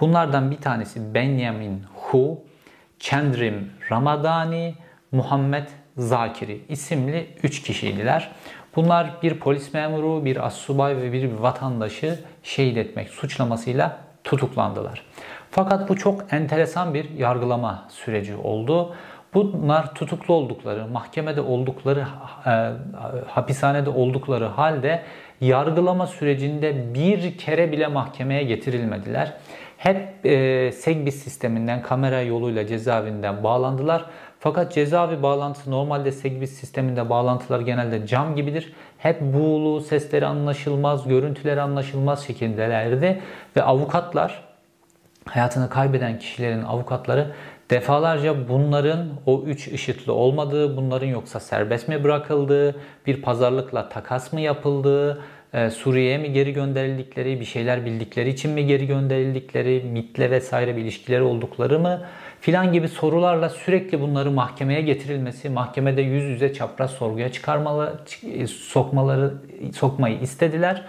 Bunlardan 0.00 0.50
bir 0.50 0.56
tanesi 0.56 1.14
Benjamin 1.14 1.84
Hu, 1.94 2.40
Chandrim 2.98 3.72
Ramadani, 3.90 4.74
Muhammed 5.12 5.68
Zakiri 5.96 6.60
isimli 6.68 7.26
3 7.42 7.62
kişiydiler. 7.62 8.30
Bunlar 8.76 9.10
bir 9.22 9.40
polis 9.40 9.74
memuru, 9.74 10.24
bir 10.24 10.46
assubay 10.46 10.96
ve 10.96 11.12
bir 11.12 11.32
vatandaşı 11.32 12.18
şehit 12.42 12.76
etmek 12.76 13.08
suçlamasıyla 13.08 13.98
tutuklandılar. 14.24 15.02
Fakat 15.50 15.88
bu 15.88 15.96
çok 15.96 16.32
enteresan 16.32 16.94
bir 16.94 17.10
yargılama 17.10 17.88
süreci 17.88 18.36
oldu. 18.36 18.94
Bunlar 19.34 19.94
tutuklu 19.94 20.34
oldukları, 20.34 20.86
mahkemede 20.86 21.40
oldukları, 21.40 22.06
e, 22.46 22.72
hapishanede 23.26 23.90
oldukları 23.90 24.46
halde 24.46 25.02
yargılama 25.40 26.06
sürecinde 26.06 26.94
bir 26.94 27.38
kere 27.38 27.72
bile 27.72 27.86
mahkemeye 27.86 28.42
getirilmediler. 28.42 29.32
Hep 29.76 30.26
e, 30.26 30.72
Segbis 30.72 31.22
sisteminden 31.22 31.82
kamera 31.82 32.22
yoluyla 32.22 32.66
cezaevinden 32.66 33.44
bağlandılar. 33.44 34.04
Fakat 34.42 34.72
cezaevi 34.72 35.22
bağlantısı 35.22 35.70
normalde 35.70 36.12
Segbis 36.12 36.52
sisteminde 36.52 37.10
bağlantılar 37.10 37.60
genelde 37.60 38.06
cam 38.06 38.36
gibidir. 38.36 38.72
Hep 38.98 39.20
buğulu, 39.20 39.80
sesleri 39.80 40.26
anlaşılmaz, 40.26 41.08
görüntüleri 41.08 41.60
anlaşılmaz 41.60 42.26
şekildelerdi. 42.26 43.22
Ve 43.56 43.62
avukatlar, 43.62 44.44
hayatını 45.24 45.68
kaybeden 45.68 46.18
kişilerin 46.18 46.62
avukatları 46.62 47.34
Defalarca 47.70 48.48
bunların 48.48 49.08
o 49.26 49.42
üç 49.42 49.68
IŞİD'li 49.68 50.12
olmadığı, 50.12 50.76
bunların 50.76 51.06
yoksa 51.06 51.40
serbest 51.40 51.88
mi 51.88 52.04
bırakıldığı, 52.04 52.76
bir 53.06 53.22
pazarlıkla 53.22 53.88
takas 53.88 54.32
mı 54.32 54.40
yapıldığı, 54.40 55.22
e, 55.52 55.70
Suriye'ye 55.70 56.18
mi 56.18 56.32
geri 56.32 56.52
gönderildikleri, 56.52 57.40
bir 57.40 57.44
şeyler 57.44 57.84
bildikleri 57.86 58.28
için 58.28 58.50
mi 58.50 58.66
geri 58.66 58.86
gönderildikleri, 58.86 59.82
MIT'le 59.84 60.30
vesaire 60.30 60.76
bir 60.76 60.82
ilişkileri 60.82 61.22
oldukları 61.22 61.78
mı 61.78 62.00
filan 62.40 62.72
gibi 62.72 62.88
sorularla 62.88 63.48
sürekli 63.48 64.00
bunları 64.00 64.30
mahkemeye 64.30 64.80
getirilmesi, 64.80 65.50
mahkemede 65.50 66.02
yüz 66.02 66.24
yüze 66.24 66.54
çapraz 66.54 66.90
sorguya 66.90 67.32
çıkarmalı, 67.32 68.00
e, 68.32 68.46
sokmaları, 68.46 69.34
sokmayı 69.74 70.20
istediler. 70.20 70.82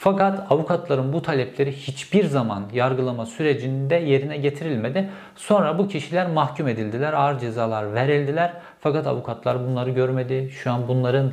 Fakat 0.00 0.52
avukatların 0.52 1.12
bu 1.12 1.22
talepleri 1.22 1.72
hiçbir 1.72 2.24
zaman 2.24 2.62
yargılama 2.72 3.26
sürecinde 3.26 3.94
yerine 3.94 4.36
getirilmedi. 4.36 5.10
Sonra 5.36 5.78
bu 5.78 5.88
kişiler 5.88 6.30
mahkum 6.30 6.68
edildiler, 6.68 7.12
ağır 7.12 7.38
cezalar 7.38 7.94
verildiler. 7.94 8.52
Fakat 8.80 9.06
avukatlar 9.06 9.66
bunları 9.66 9.90
görmedi. 9.90 10.50
Şu 10.50 10.72
an 10.72 10.88
bunların 10.88 11.32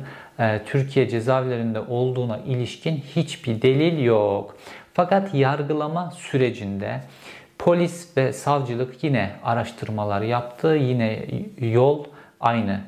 Türkiye 0.66 1.08
cezaevlerinde 1.08 1.80
olduğuna 1.80 2.38
ilişkin 2.38 2.96
hiçbir 2.96 3.62
delil 3.62 4.04
yok. 4.04 4.56
Fakat 4.94 5.34
yargılama 5.34 6.10
sürecinde 6.10 7.00
polis 7.58 8.16
ve 8.16 8.32
savcılık 8.32 9.04
yine 9.04 9.30
araştırmalar 9.44 10.22
yaptı. 10.22 10.68
Yine 10.68 11.24
yol 11.58 12.04
aynı 12.40 12.80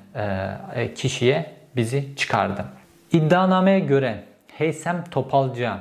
e, 0.74 0.94
kişiye 0.94 1.52
bizi 1.76 2.16
çıkardı. 2.16 2.64
İddianameye 3.12 3.80
göre 3.80 4.24
Heysem 4.48 5.04
Topalca 5.10 5.78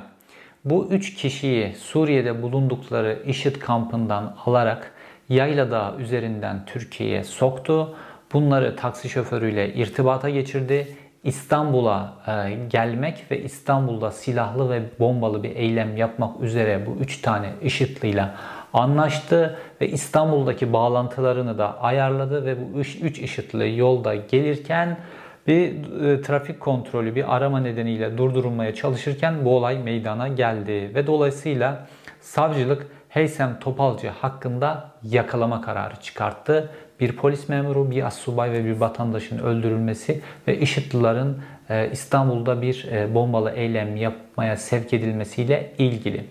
bu 0.64 0.88
üç 0.90 1.14
kişiyi 1.14 1.74
Suriye'de 1.74 2.42
bulundukları 2.42 3.22
IŞİD 3.26 3.56
kampından 3.56 4.36
alarak 4.46 4.92
Yayla 5.28 5.70
Dağı 5.70 5.98
üzerinden 5.98 6.66
Türkiye'ye 6.66 7.24
soktu. 7.24 7.96
Bunları 8.32 8.76
taksi 8.76 9.08
şoförüyle 9.08 9.74
irtibata 9.74 10.30
geçirdi. 10.30 10.96
İstanbul'a 11.24 12.12
e, 12.26 12.54
gelmek 12.70 13.30
ve 13.30 13.42
İstanbul'da 13.42 14.10
silahlı 14.10 14.70
ve 14.70 14.82
bombalı 15.00 15.42
bir 15.42 15.56
eylem 15.56 15.96
yapmak 15.96 16.40
üzere 16.40 16.86
bu 16.86 16.96
üç 17.00 17.20
tane 17.22 17.50
IŞİD'liyle 17.62 18.28
anlaştı 18.72 19.58
ve 19.80 19.88
İstanbul'daki 19.88 20.72
bağlantılarını 20.72 21.58
da 21.58 21.80
ayarladı 21.80 22.46
ve 22.46 22.56
bu 22.60 22.78
üç, 22.78 22.98
üç 23.02 23.18
IŞİD'li 23.18 23.78
yolda 23.78 24.14
gelirken 24.14 24.98
bir 25.46 25.92
e, 26.02 26.22
trafik 26.22 26.60
kontrolü, 26.60 27.14
bir 27.14 27.36
arama 27.36 27.60
nedeniyle 27.60 28.18
durdurulmaya 28.18 28.74
çalışırken 28.74 29.44
bu 29.44 29.56
olay 29.56 29.78
meydana 29.78 30.28
geldi. 30.28 30.92
Ve 30.94 31.06
dolayısıyla 31.06 31.86
savcılık 32.20 32.86
Heysem 33.08 33.58
Topalcı 33.60 34.08
hakkında 34.08 34.90
yakalama 35.02 35.60
kararı 35.60 35.96
çıkarttı. 35.96 36.70
Bir 37.00 37.16
polis 37.16 37.48
memuru, 37.48 37.90
bir 37.90 38.06
assubay 38.06 38.52
ve 38.52 38.64
bir 38.64 38.76
vatandaşın 38.76 39.38
öldürülmesi 39.38 40.20
ve 40.48 40.58
IŞİD'lilerin 40.58 41.36
e, 41.70 41.90
İstanbul'da 41.90 42.62
bir 42.62 42.88
e, 42.92 43.14
bombalı 43.14 43.50
eylem 43.50 43.96
yapmaya 43.96 44.56
sevk 44.56 44.94
edilmesiyle 44.94 45.72
ilgili. 45.78 46.24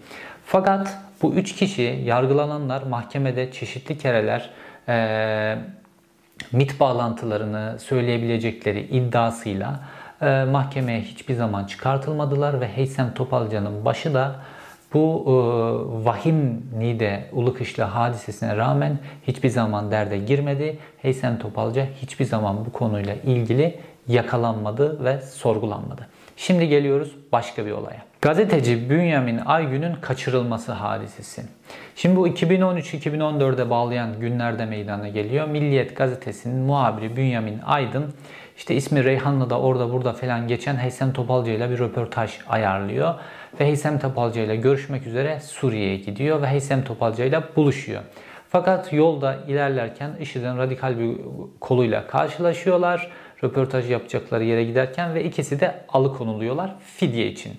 Fakat 0.45 0.97
bu 1.21 1.33
üç 1.33 1.55
kişi 1.55 2.01
yargılananlar 2.05 2.83
mahkemede 2.83 3.51
çeşitli 3.51 3.97
kereler 3.97 4.49
MIT 6.51 6.79
bağlantılarını 6.79 7.75
söyleyebilecekleri 7.79 8.81
iddiasıyla 8.81 9.79
e, 10.21 10.43
mahkemeye 10.43 11.01
hiçbir 11.01 11.33
zaman 11.33 11.65
çıkartılmadılar 11.65 12.61
ve 12.61 12.67
Heysem 12.67 13.13
Topalca'nın 13.13 13.85
başı 13.85 14.13
da 14.13 14.35
bu 14.93 15.23
e, 15.25 15.31
vahim 16.05 16.63
Nide 16.77 17.25
Ulukışla 17.31 17.95
hadisesine 17.95 18.57
rağmen 18.57 18.99
hiçbir 19.27 19.49
zaman 19.49 19.91
derde 19.91 20.17
girmedi. 20.17 20.77
Heysem 21.01 21.39
Topalca 21.39 21.87
hiçbir 22.01 22.25
zaman 22.25 22.65
bu 22.65 22.71
konuyla 22.71 23.15
ilgili 23.15 23.79
yakalanmadı 24.07 25.05
ve 25.05 25.21
sorgulanmadı. 25.21 26.07
Şimdi 26.37 26.67
geliyoruz 26.67 27.15
başka 27.31 27.65
bir 27.65 27.71
olaya. 27.71 28.01
Gazeteci 28.21 28.89
Bünyamin 28.89 29.37
Aygün'ün 29.45 29.95
kaçırılması 29.95 30.71
hadisesi. 30.71 31.43
Şimdi 31.95 32.15
bu 32.15 32.27
2013-2014'e 32.27 33.69
bağlayan 33.69 34.19
günlerde 34.19 34.65
meydana 34.65 35.07
geliyor. 35.07 35.47
Milliyet 35.47 35.95
gazetesinin 35.95 36.65
muhabiri 36.65 37.15
Bünyamin 37.15 37.59
Aydın 37.65 38.13
işte 38.57 38.75
ismi 38.75 39.03
Reyhanlı'da 39.03 39.59
orada 39.59 39.93
burada 39.93 40.13
falan 40.13 40.47
geçen 40.47 40.75
Heysem 40.75 41.13
Topalcı 41.13 41.51
ile 41.51 41.69
bir 41.69 41.79
röportaj 41.79 42.31
ayarlıyor. 42.49 43.15
Ve 43.59 43.65
Heysem 43.65 43.99
Topalcı 43.99 44.39
ile 44.39 44.55
görüşmek 44.55 45.07
üzere 45.07 45.39
Suriye'ye 45.39 45.95
gidiyor 45.95 46.41
ve 46.41 46.47
Heysem 46.47 46.83
Topalcı 46.83 47.23
ile 47.23 47.41
buluşuyor. 47.55 48.01
Fakat 48.49 48.93
yolda 48.93 49.35
ilerlerken 49.47 50.11
IŞİD'in 50.19 50.57
radikal 50.57 50.99
bir 50.99 51.17
koluyla 51.59 52.07
karşılaşıyorlar. 52.07 53.11
Röportaj 53.43 53.91
yapacakları 53.91 54.43
yere 54.43 54.63
giderken 54.63 55.15
ve 55.15 55.23
ikisi 55.23 55.59
de 55.59 55.75
alıkonuluyorlar 55.89 56.75
fidye 56.79 57.27
için. 57.27 57.53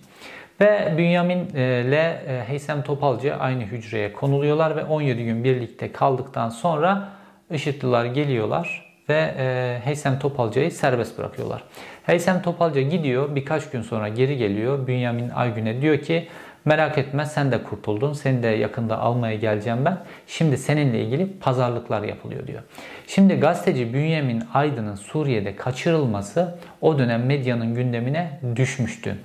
Ve 0.61 0.95
Bünyamin 0.99 1.47
ile 1.49 2.23
e, 2.28 2.45
Heysem 2.47 2.83
Topalcı 2.83 3.37
aynı 3.37 3.62
hücreye 3.62 4.12
konuluyorlar 4.12 4.76
ve 4.76 4.85
17 4.85 5.25
gün 5.25 5.45
birlikte 5.45 5.92
kaldıktan 5.92 6.49
sonra 6.49 7.09
IŞİD'liler 7.50 8.04
geliyorlar 8.04 8.88
ve 9.09 9.35
e, 9.38 9.79
Heysem 9.85 10.19
Topalca'yı 10.19 10.71
serbest 10.71 11.19
bırakıyorlar. 11.19 11.62
Heysem 12.03 12.43
Topalca 12.43 12.81
gidiyor 12.81 13.35
birkaç 13.35 13.71
gün 13.71 13.83
sonra 13.83 14.09
geri 14.09 14.37
geliyor. 14.37 14.87
Bünyamin 14.87 15.29
Aygün'e 15.29 15.83
diyor 15.83 15.99
ki 15.99 16.29
merak 16.65 16.99
etme 16.99 17.27
sen 17.27 17.53
de 17.53 17.62
kurtuldun. 17.62 18.12
Seni 18.12 18.43
de 18.43 18.49
yakında 18.49 18.99
almaya 18.99 19.35
geleceğim 19.35 19.85
ben. 19.85 19.99
Şimdi 20.27 20.59
seninle 20.59 21.00
ilgili 21.00 21.38
pazarlıklar 21.38 22.03
yapılıyor 22.03 22.47
diyor. 22.47 22.62
Şimdi 23.07 23.35
gazeteci 23.35 23.95
Bünyamin 23.95 24.43
Aydın'ın 24.55 24.95
Suriye'de 24.95 25.57
kaçırılması 25.57 26.59
o 26.81 26.99
dönem 26.99 27.27
medyanın 27.27 27.75
gündemine 27.75 28.41
düşmüştü. 28.57 29.17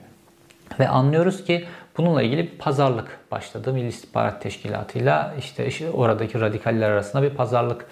Ve 0.80 0.88
anlıyoruz 0.88 1.44
ki 1.44 1.66
bununla 1.98 2.22
ilgili 2.22 2.44
bir 2.52 2.58
pazarlık 2.58 3.20
başladı. 3.32 3.74
Milli 3.74 3.88
İstihbarat 3.88 4.42
Teşkilatı'yla 4.42 5.34
işte 5.40 5.90
oradaki 5.94 6.42
radikaller 6.42 6.90
arasında 6.90 7.24
bir 7.24 7.30
pazarlık 7.30 7.86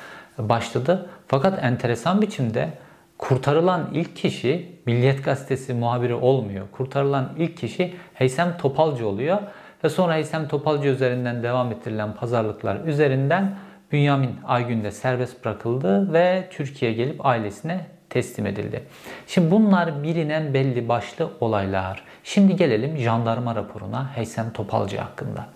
başladı. 0.49 1.09
Fakat 1.27 1.63
enteresan 1.63 2.21
biçimde 2.21 2.69
kurtarılan 3.17 3.89
ilk 3.93 4.15
kişi 4.15 4.81
Milliyet 4.85 5.25
Gazetesi 5.25 5.73
muhabiri 5.73 6.13
olmuyor. 6.13 6.65
Kurtarılan 6.71 7.29
ilk 7.37 7.57
kişi 7.57 7.95
Heysem 8.13 8.57
Topalcı 8.57 9.07
oluyor. 9.07 9.37
Ve 9.83 9.89
sonra 9.89 10.15
Heysem 10.15 10.47
Topalcı 10.47 10.87
üzerinden 10.87 11.43
devam 11.43 11.71
ettirilen 11.71 12.13
pazarlıklar 12.13 12.85
üzerinden 12.85 13.55
Bünyamin 13.91 14.35
Aygün 14.47 14.83
de 14.83 14.91
serbest 14.91 15.45
bırakıldı 15.45 16.13
ve 16.13 16.47
Türkiye'ye 16.51 16.97
gelip 16.97 17.25
ailesine 17.25 17.85
teslim 18.09 18.45
edildi. 18.45 18.83
Şimdi 19.27 19.51
bunlar 19.51 20.03
bilinen 20.03 20.53
belli 20.53 20.89
başlı 20.89 21.29
olaylar. 21.39 22.03
Şimdi 22.23 22.55
gelelim 22.55 22.97
jandarma 22.97 23.55
raporuna 23.55 24.15
Heysem 24.15 24.53
Topalcı 24.53 24.97
hakkında. 24.97 25.47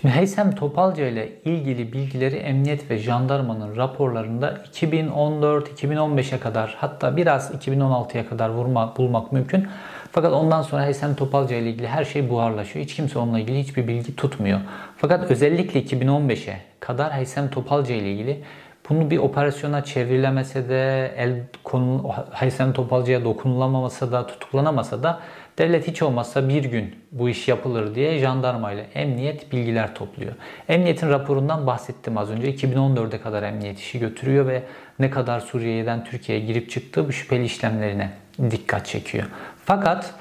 Şimdi 0.00 0.14
Heysem 0.14 0.54
Topalca 0.54 1.06
ile 1.06 1.28
ilgili 1.44 1.92
bilgileri 1.92 2.36
emniyet 2.36 2.90
ve 2.90 2.98
jandarmanın 2.98 3.76
raporlarında 3.76 4.54
2014-2015'e 4.72 6.38
kadar 6.38 6.76
hatta 6.78 7.16
biraz 7.16 7.50
2016'ya 7.50 8.28
kadar 8.28 8.48
vurma, 8.48 8.96
bulmak 8.96 9.32
mümkün. 9.32 9.68
Fakat 10.12 10.32
ondan 10.32 10.62
sonra 10.62 10.86
Heysem 10.86 11.14
Topalca 11.14 11.56
ile 11.56 11.70
ilgili 11.70 11.88
her 11.88 12.04
şey 12.04 12.30
buharlaşıyor. 12.30 12.84
Hiç 12.84 12.94
kimse 12.94 13.18
onunla 13.18 13.38
ilgili 13.38 13.60
hiçbir 13.60 13.88
bilgi 13.88 14.16
tutmuyor. 14.16 14.60
Fakat 14.96 15.30
özellikle 15.30 15.82
2015'e 15.82 16.56
kadar 16.80 17.12
Heysem 17.12 17.50
Topalca 17.50 17.94
ile 17.94 18.12
ilgili 18.12 18.42
bunu 18.88 19.10
bir 19.10 19.18
operasyona 19.18 19.84
çevrilemese 19.84 20.68
de 20.68 21.12
el 21.16 21.42
konu 21.64 22.14
Heysem 22.30 22.72
Topalca'ya 22.72 23.24
dokunulamaması 23.24 24.12
da 24.12 24.26
tutuklanamasa 24.26 25.02
da 25.02 25.20
Devlet 25.58 25.88
hiç 25.88 26.02
olmazsa 26.02 26.48
bir 26.48 26.64
gün 26.64 26.96
bu 27.12 27.28
iş 27.28 27.48
yapılır 27.48 27.94
diye 27.94 28.18
jandarma 28.18 28.72
ile 28.72 28.86
emniyet 28.94 29.52
bilgiler 29.52 29.94
topluyor. 29.94 30.32
Emniyetin 30.68 31.08
raporundan 31.08 31.66
bahsettim 31.66 32.18
az 32.18 32.30
önce. 32.30 32.54
2014'e 32.54 33.20
kadar 33.20 33.42
emniyet 33.42 33.78
işi 33.78 33.98
götürüyor 33.98 34.46
ve 34.46 34.62
ne 34.98 35.10
kadar 35.10 35.40
Suriye'den 35.40 36.04
Türkiye'ye 36.04 36.44
girip 36.44 36.70
çıktığı 36.70 37.08
bu 37.08 37.12
şüpheli 37.12 37.44
işlemlerine 37.44 38.10
dikkat 38.50 38.86
çekiyor. 38.86 39.24
Fakat 39.64 40.14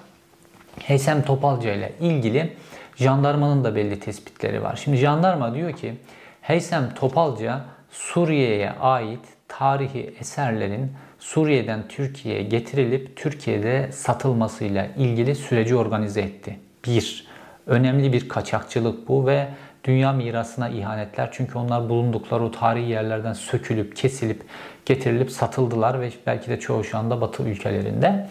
Heysem 0.84 1.22
Topalca 1.22 1.74
ile 1.74 1.94
ilgili 2.00 2.54
jandarmanın 2.96 3.64
da 3.64 3.76
belli 3.76 4.00
tespitleri 4.00 4.64
var. 4.64 4.82
Şimdi 4.84 4.98
jandarma 4.98 5.56
diyor 5.56 5.74
ki 5.74 5.94
Heysem 6.42 6.94
Topalca 6.94 7.62
Suriye'ye 7.92 8.72
ait 8.72 9.37
tarihi 9.48 10.14
eserlerin 10.20 10.92
Suriye'den 11.20 11.88
Türkiye'ye 11.88 12.44
getirilip 12.44 13.18
Türkiye'de 13.18 13.92
satılmasıyla 13.92 14.88
ilgili 14.98 15.36
süreci 15.36 15.76
organize 15.76 16.22
etti. 16.22 16.60
Bir, 16.86 17.28
önemli 17.68 18.14
bir 18.14 18.30
kaçakçılık 18.30 19.08
bu 19.08 19.28
ve 19.28 19.48
dünya 19.84 20.14
mirasına 20.14 20.70
ihanetler. 20.70 21.30
Çünkü 21.32 21.58
onlar 21.58 21.90
bulundukları 21.90 22.44
o 22.44 22.52
tarihi 22.52 22.90
yerlerden 22.90 23.34
sökülüp, 23.34 23.96
kesilip, 23.96 24.44
getirilip 24.86 25.32
satıldılar 25.32 26.02
ve 26.02 26.12
belki 26.26 26.50
de 26.50 26.60
çoğu 26.60 26.84
şu 26.84 26.98
anda 26.98 27.22
Batı 27.22 27.44
ülkelerinde. 27.44 28.28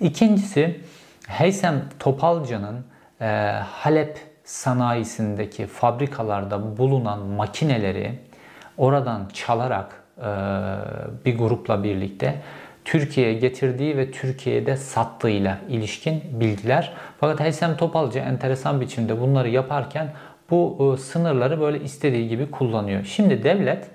İkincisi, 0.00 0.80
Heysem 1.26 1.84
Topalca'nın 1.98 2.84
e, 3.20 3.26
Halep 3.64 4.18
sanayisindeki 4.44 5.66
fabrikalarda 5.66 6.78
bulunan 6.78 7.18
makineleri 7.20 8.18
oradan 8.76 9.28
çalarak 9.32 10.05
bir 11.24 11.38
grupla 11.38 11.84
birlikte 11.84 12.42
Türkiye'ye 12.84 13.34
getirdiği 13.34 13.96
ve 13.96 14.10
Türkiye'de 14.10 14.76
sattığıyla 14.76 15.58
ilişkin 15.68 16.22
bilgiler. 16.32 16.92
Fakat 17.20 17.40
Heysem 17.40 17.76
Topalcı 17.76 18.18
enteresan 18.18 18.80
biçimde 18.80 19.20
bunları 19.20 19.48
yaparken 19.48 20.12
bu 20.50 20.94
e, 20.94 21.00
sınırları 21.00 21.60
böyle 21.60 21.80
istediği 21.80 22.28
gibi 22.28 22.50
kullanıyor. 22.50 23.04
Şimdi 23.04 23.44
devlet 23.44 23.86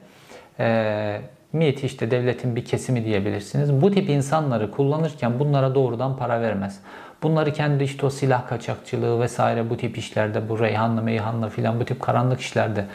e, 0.60 1.22
MİT 1.54 1.84
işte 1.84 2.12
devletin 2.12 2.56
bir 2.56 2.66
kesimi 2.66 3.06
diyebilirsiniz. 3.06 3.82
Bu 3.82 3.92
tip 3.92 4.10
insanları 4.10 4.72
kullanırken 4.72 5.40
bunlara 5.40 5.76
doğrudan 5.76 6.18
para 6.18 6.42
vermez. 6.42 6.80
Bunları 7.24 7.54
kendi 7.54 7.84
işte 7.84 8.06
o 8.06 8.10
silah 8.10 8.48
kaçakçılığı 8.48 9.20
vesaire 9.20 9.70
bu 9.70 9.78
tip 9.78 9.98
işlerde 9.98 10.50
bu 10.50 10.60
Reyhanlı 10.60 11.02
Meyhanlı 11.02 11.50
filan 11.50 11.80
bu 11.80 11.86
tip 11.86 12.02
karanlık 12.02 12.40
işlerde 12.40 12.86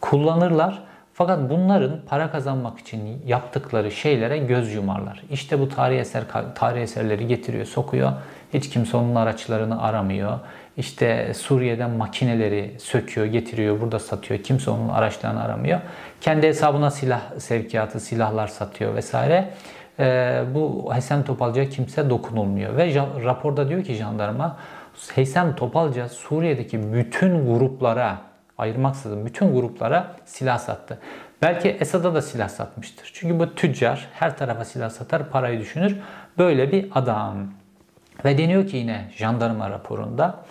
kullanırlar. 0.00 0.82
Fakat 1.16 1.50
bunların 1.50 2.00
para 2.06 2.30
kazanmak 2.30 2.78
için 2.78 3.22
yaptıkları 3.26 3.90
şeylere 3.90 4.38
göz 4.38 4.74
yumarlar. 4.74 5.22
İşte 5.30 5.60
bu 5.60 5.68
tarih 5.68 5.98
eser 5.98 6.24
tarih 6.54 6.82
eserleri 6.82 7.26
getiriyor, 7.26 7.66
sokuyor. 7.66 8.12
Hiç 8.54 8.70
kimse 8.70 8.96
onun 8.96 9.14
araçlarını 9.14 9.82
aramıyor. 9.82 10.38
İşte 10.76 11.34
Suriye'den 11.34 11.90
makineleri 11.90 12.74
söküyor, 12.78 13.26
getiriyor, 13.26 13.80
burada 13.80 13.98
satıyor. 13.98 14.42
Kimse 14.42 14.70
onun 14.70 14.88
araçlarını 14.88 15.44
aramıyor. 15.44 15.80
Kendi 16.20 16.46
hesabına 16.46 16.90
silah 16.90 17.20
sevkiyatı, 17.38 18.00
silahlar 18.00 18.46
satıyor 18.46 18.94
vesaire. 18.94 19.50
Ee, 19.98 20.42
bu 20.54 20.90
Heysem 20.94 21.24
Topalca'ya 21.24 21.68
kimse 21.68 22.10
dokunulmuyor. 22.10 22.76
Ve 22.76 22.94
raporda 23.24 23.68
diyor 23.68 23.84
ki 23.84 23.94
jandarma 23.94 24.56
Heysem 25.14 25.56
Topalca 25.56 26.08
Suriye'deki 26.08 26.92
bütün 26.92 27.46
gruplara 27.46 28.33
ayırmaksızın 28.58 29.26
bütün 29.26 29.54
gruplara 29.54 30.16
silah 30.24 30.58
sattı. 30.58 30.98
Belki 31.42 31.68
Esad'a 31.68 32.14
da 32.14 32.22
silah 32.22 32.48
satmıştır. 32.48 33.10
Çünkü 33.14 33.38
bu 33.38 33.54
tüccar 33.54 34.08
her 34.12 34.36
tarafa 34.36 34.64
silah 34.64 34.90
satar, 34.90 35.30
parayı 35.30 35.60
düşünür. 35.60 35.96
Böyle 36.38 36.72
bir 36.72 36.88
adam. 36.94 37.36
Ve 38.24 38.38
deniyor 38.38 38.66
ki 38.66 38.76
yine 38.76 39.10
jandarma 39.16 39.70
raporunda 39.70 40.44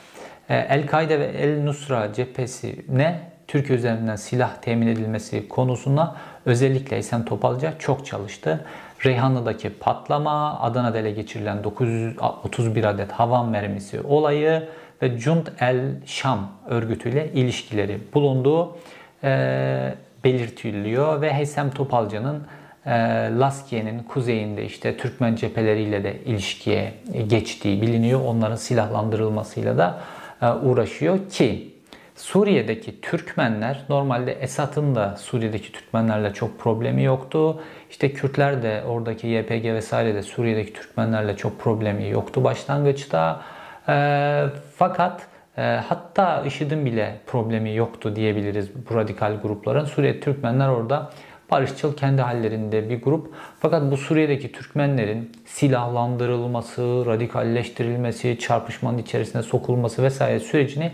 e, 0.50 0.56
El-Kaide 0.56 1.20
ve 1.20 1.26
El-Nusra 1.26 2.13
cephesine 2.13 3.20
Türkiye 3.48 3.78
üzerinden 3.78 4.16
silah 4.16 4.56
temin 4.62 4.88
edilmesi 4.88 5.48
konusunda 5.48 6.16
özellikle 6.46 6.98
Esen 6.98 7.26
Topalca 7.26 7.74
çok 7.80 8.06
çalıştı. 8.06 8.66
Reyhanlı'daki 9.06 9.70
patlama, 9.70 10.60
Adana'da 10.60 11.00
ele 11.00 11.12
geçirilen 11.12 11.63
931 11.63 12.84
adet 12.84 13.12
havan 13.12 13.50
mermisi 13.50 14.02
olayı, 14.02 14.70
ve 15.02 15.18
Cund 15.18 15.48
el-Şam 15.60 16.52
örgütüyle 16.68 17.32
ilişkileri 17.34 18.00
bulunduğu 18.14 18.78
e, 19.24 19.96
belirtiliyor 20.24 21.22
ve 21.22 21.34
Heysem 21.34 21.72
Topalca'nın 21.72 22.44
e, 22.86 22.92
Laskiye'nin 23.40 24.04
kuzeyinde 24.04 24.66
işte 24.66 24.98
Türkmen 24.98 25.36
cepheleriyle 25.36 26.04
de 26.04 26.20
ilişkiye 26.26 26.94
geçtiği 27.28 27.82
biliniyor. 27.82 28.22
Onların 28.26 28.56
silahlandırılmasıyla 28.56 29.78
da 29.78 30.00
e, 30.42 30.48
uğraşıyor 30.48 31.30
ki 31.30 31.74
Suriye'deki 32.16 33.02
Türkmenler 33.02 33.86
normalde 33.90 34.32
Esad'ın 34.32 34.96
da 34.96 35.16
Suriye'deki 35.18 35.72
Türkmenlerle 35.72 36.34
çok 36.34 36.60
problemi 36.60 37.04
yoktu. 37.04 37.62
İşte 37.90 38.14
Kürtler 38.14 38.64
de 38.64 38.84
oradaki 38.88 39.28
YPG 39.28 39.66
vesaire 39.66 40.16
de 40.16 40.24
Suriye'deki 40.24 40.74
Türkmenlerle 40.74 41.38
çok 41.38 41.60
problemi 41.60 42.10
yoktu 42.10 42.44
başlangıçta. 42.44 43.42
E, 43.89 44.46
fakat 44.76 45.28
e, 45.58 45.62
hatta 45.62 46.43
IŞİD'in 46.46 46.86
bile 46.86 47.19
problemi 47.28 47.76
yoktu 47.76 48.15
diyebiliriz 48.15 48.69
bu 48.89 48.96
radikal 48.96 49.41
grupların. 49.41 49.86
Suriye 49.86 50.19
Türkmenler 50.19 50.67
orada 50.67 51.10
barışçıl 51.52 51.98
kendi 51.98 52.22
hallerinde 52.22 52.89
bir 52.89 53.02
grup. 53.02 53.34
Fakat 53.60 53.91
bu 53.91 53.98
Suriye'deki 53.98 54.52
Türkmenlerin 54.52 55.32
silahlandırılması, 55.46 57.04
radikalleştirilmesi, 57.06 58.39
çarpışmanın 58.39 58.98
içerisine 58.98 59.43
sokulması 59.43 60.04
vesaire 60.04 60.39
sürecini 60.39 60.91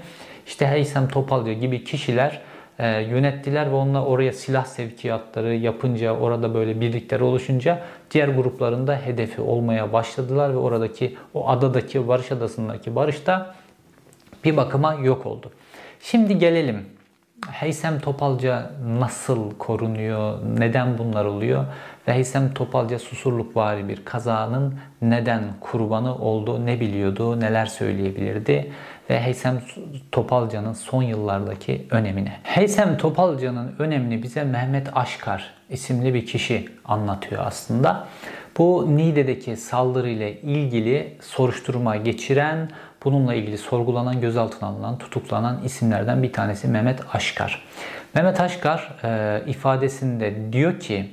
işte 0.48 0.68
Heysem 0.68 1.08
Topalcı 1.08 1.52
gibi 1.52 1.84
kişiler 1.84 2.42
e, 2.80 3.02
yönettiler 3.02 3.72
ve 3.72 3.76
onunla 3.76 4.06
oraya 4.06 4.34
silah 4.34 4.66
sevkiyatları 4.66 5.56
yapınca, 5.56 6.14
orada 6.14 6.54
böyle 6.54 6.82
birlikler 6.82 7.20
oluşunca 7.20 7.82
diğer 8.12 8.28
gruplarında 8.28 8.96
hedefi 8.96 9.42
olmaya 9.42 9.94
başladılar 9.94 10.54
ve 10.54 10.58
oradaki 10.58 11.18
o 11.34 11.50
adadaki 11.50 12.08
Barış 12.08 12.32
Adası'ndaki 12.32 12.96
barış 12.96 13.28
da 13.28 13.56
bir 14.44 14.58
bakıma 14.58 14.94
yok 14.94 15.26
oldu. 15.26 15.52
Şimdi 16.02 16.38
gelelim. 16.38 16.86
Heysem 17.52 18.00
Topalca 18.00 18.72
nasıl 19.00 19.52
korunuyor, 19.58 20.40
neden 20.58 20.98
bunlar 20.98 21.26
oluyor? 21.26 21.66
Ve 22.08 22.14
Heysem 22.14 22.54
Topalca 22.54 23.00
susurlukvari 23.00 23.88
bir 23.88 24.06
kazanın 24.06 24.80
neden 25.02 25.44
kurbanı 25.60 26.16
oldu, 26.16 26.66
ne 26.66 26.80
biliyordu, 26.80 27.40
neler 27.40 27.66
söyleyebilirdi 27.66 28.72
ve 29.10 29.22
Heysem 29.22 29.62
Topalca'nın 30.12 30.74
son 30.74 31.04
yıllardaki 31.04 31.88
önemine. 31.92 32.40
Heysem 32.44 32.98
Topalca'nın 32.98 33.76
önemini 33.80 34.24
bize 34.24 34.44
Mehmet 34.44 34.98
Aşkar 34.98 35.54
isimli 35.70 36.14
bir 36.14 36.26
kişi 36.26 36.70
anlatıyor 36.86 37.46
aslında. 37.46 38.08
Bu 38.58 38.88
Niğde'deki 38.98 39.58
saldırıyla 39.58 40.30
ilgili 40.30 41.18
soruşturma 41.22 41.96
geçiren, 41.96 42.70
bununla 43.04 43.34
ilgili 43.34 43.58
sorgulanan, 43.58 44.22
gözaltına 44.22 44.70
alınan, 44.70 44.98
tutuklanan 44.98 45.62
isimlerden 45.66 46.24
bir 46.24 46.34
tanesi 46.34 46.68
Mehmet 46.68 47.16
Aşkar. 47.16 47.64
Mehmet 48.16 48.40
Aşkar 48.40 48.96
e, 49.04 49.42
ifadesinde 49.48 50.54
diyor 50.54 50.80
ki 50.80 51.10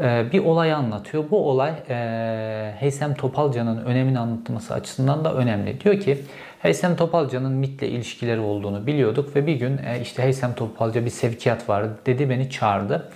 e, 0.00 0.24
bir 0.32 0.44
olay 0.44 0.72
anlatıyor. 0.72 1.24
Bu 1.30 1.50
olay 1.50 1.72
e, 1.88 2.74
Heysem 2.78 3.14
Topalca'nın 3.14 3.84
önemini 3.84 4.18
anlatması 4.18 4.74
açısından 4.74 5.24
da 5.24 5.34
önemli. 5.34 5.80
Diyor 5.80 6.00
ki 6.00 6.18
Heysem 6.62 6.96
Topalca'nın 6.96 7.52
MIT'le 7.52 7.82
ilişkileri 7.82 8.40
olduğunu 8.40 8.86
biliyorduk 8.86 9.36
ve 9.36 9.46
bir 9.46 9.54
gün 9.54 9.78
e, 9.78 10.00
işte 10.02 10.22
Heysem 10.22 10.54
Topalca 10.54 11.04
bir 11.04 11.10
sevkiyat 11.10 11.68
vardı 11.68 11.98
dedi 12.06 12.30
beni 12.30 12.50
çağırdı. 12.50 13.10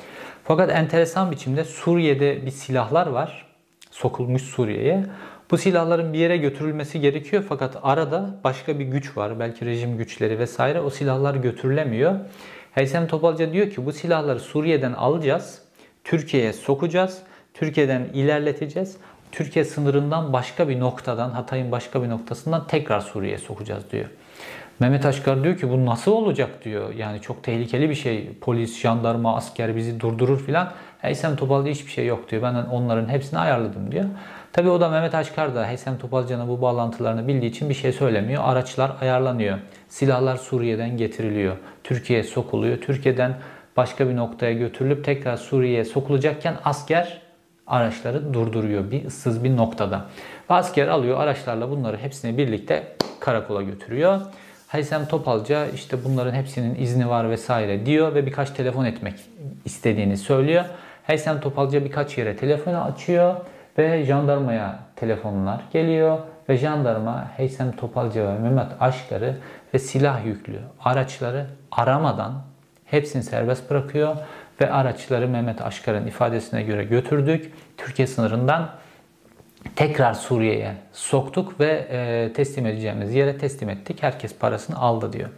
Fakat 0.44 0.70
enteresan 0.70 1.30
biçimde 1.30 1.64
Suriye'de 1.64 2.46
bir 2.46 2.50
silahlar 2.50 3.06
var. 3.06 3.46
Sokulmuş 3.90 4.42
Suriye'ye. 4.42 5.06
Bu 5.50 5.58
silahların 5.58 6.12
bir 6.12 6.18
yere 6.18 6.36
götürülmesi 6.36 7.00
gerekiyor 7.00 7.44
fakat 7.48 7.76
arada 7.82 8.40
başka 8.44 8.78
bir 8.78 8.84
güç 8.84 9.16
var. 9.16 9.40
Belki 9.40 9.66
rejim 9.66 9.96
güçleri 9.96 10.38
vesaire. 10.38 10.80
O 10.80 10.90
silahlar 10.90 11.34
götürülemiyor. 11.34 12.14
Heysem 12.72 13.06
Topalca 13.06 13.52
diyor 13.52 13.70
ki 13.70 13.86
bu 13.86 13.92
silahları 13.92 14.40
Suriye'den 14.40 14.92
alacağız. 14.92 15.62
Türkiye'ye 16.04 16.52
sokacağız. 16.52 17.18
Türkiye'den 17.54 18.04
ilerleteceğiz. 18.14 18.96
Türkiye 19.36 19.64
sınırından 19.64 20.32
başka 20.32 20.68
bir 20.68 20.80
noktadan, 20.80 21.30
Hatay'ın 21.30 21.72
başka 21.72 22.02
bir 22.02 22.08
noktasından 22.08 22.66
tekrar 22.66 23.00
Suriye'ye 23.00 23.38
sokacağız 23.38 23.90
diyor. 23.92 24.04
Mehmet 24.80 25.06
Aşkar 25.06 25.44
diyor 25.44 25.56
ki 25.56 25.70
bu 25.70 25.86
nasıl 25.86 26.12
olacak 26.12 26.64
diyor. 26.64 26.94
Yani 26.94 27.20
çok 27.20 27.42
tehlikeli 27.42 27.90
bir 27.90 27.94
şey. 27.94 28.30
Polis, 28.40 28.80
jandarma, 28.80 29.36
asker 29.36 29.76
bizi 29.76 30.00
durdurur 30.00 30.46
filan. 30.46 30.72
Heysem 30.98 31.36
Topal'da 31.36 31.68
hiçbir 31.68 31.90
şey 31.90 32.06
yok 32.06 32.30
diyor. 32.30 32.42
Ben 32.42 32.54
onların 32.54 33.08
hepsini 33.08 33.38
ayarladım 33.38 33.92
diyor. 33.92 34.04
Tabi 34.52 34.70
o 34.70 34.80
da 34.80 34.88
Mehmet 34.88 35.14
Aşkar 35.14 35.54
da 35.54 35.66
Heysem 35.66 35.98
Topalcan'ın 35.98 36.48
bu 36.48 36.62
bağlantılarını 36.62 37.28
bildiği 37.28 37.50
için 37.50 37.68
bir 37.68 37.74
şey 37.74 37.92
söylemiyor. 37.92 38.42
Araçlar 38.46 38.92
ayarlanıyor. 39.00 39.58
Silahlar 39.88 40.36
Suriye'den 40.36 40.96
getiriliyor. 40.96 41.56
Türkiye'ye 41.84 42.24
sokuluyor. 42.24 42.80
Türkiye'den 42.80 43.34
başka 43.76 44.08
bir 44.08 44.16
noktaya 44.16 44.52
götürülüp 44.52 45.04
tekrar 45.04 45.36
Suriye'ye 45.36 45.84
sokulacağken 45.84 46.54
asker 46.64 47.25
araçları 47.66 48.34
durduruyor 48.34 48.90
bir 48.90 49.04
ıssız 49.04 49.44
bir 49.44 49.56
noktada. 49.56 50.04
Asker 50.48 50.88
alıyor 50.88 51.20
araçlarla 51.20 51.70
bunları 51.70 51.96
hepsini 51.96 52.38
birlikte 52.38 52.96
karakola 53.20 53.62
götürüyor. 53.62 54.20
Haysem 54.66 55.06
Topalca 55.06 55.66
işte 55.66 56.04
bunların 56.04 56.34
hepsinin 56.34 56.74
izni 56.74 57.08
var 57.08 57.30
vesaire 57.30 57.86
diyor 57.86 58.14
ve 58.14 58.26
birkaç 58.26 58.50
telefon 58.50 58.84
etmek 58.84 59.14
istediğini 59.64 60.16
söylüyor. 60.16 60.64
Haysem 61.06 61.40
Topalca 61.40 61.84
birkaç 61.84 62.18
yere 62.18 62.36
telefonu 62.36 62.82
açıyor 62.82 63.36
ve 63.78 64.04
jandarmaya 64.04 64.78
telefonlar 64.96 65.60
geliyor 65.72 66.18
ve 66.48 66.56
jandarma 66.56 67.30
Heysem 67.36 67.72
Topalca 67.72 68.34
ve 68.34 68.38
Mehmet 68.38 68.66
Aşkar'ı 68.80 69.36
ve 69.74 69.78
silah 69.78 70.26
yüklü 70.26 70.58
araçları 70.84 71.46
aramadan 71.70 72.32
hepsini 72.84 73.22
serbest 73.22 73.70
bırakıyor 73.70 74.16
ve 74.60 74.70
araçları 74.70 75.28
Mehmet 75.28 75.62
Aşkar'ın 75.62 76.06
ifadesine 76.06 76.62
göre 76.62 76.84
götürdük. 76.84 77.52
Türkiye 77.76 78.06
sınırından 78.06 78.70
tekrar 79.76 80.14
Suriye'ye 80.14 80.74
soktuk 80.92 81.60
ve 81.60 81.86
e, 81.90 82.32
teslim 82.32 82.66
edeceğimiz 82.66 83.14
yere 83.14 83.38
teslim 83.38 83.68
ettik. 83.68 84.02
Herkes 84.02 84.38
parasını 84.38 84.78
aldı 84.78 85.12
diyor. 85.12 85.28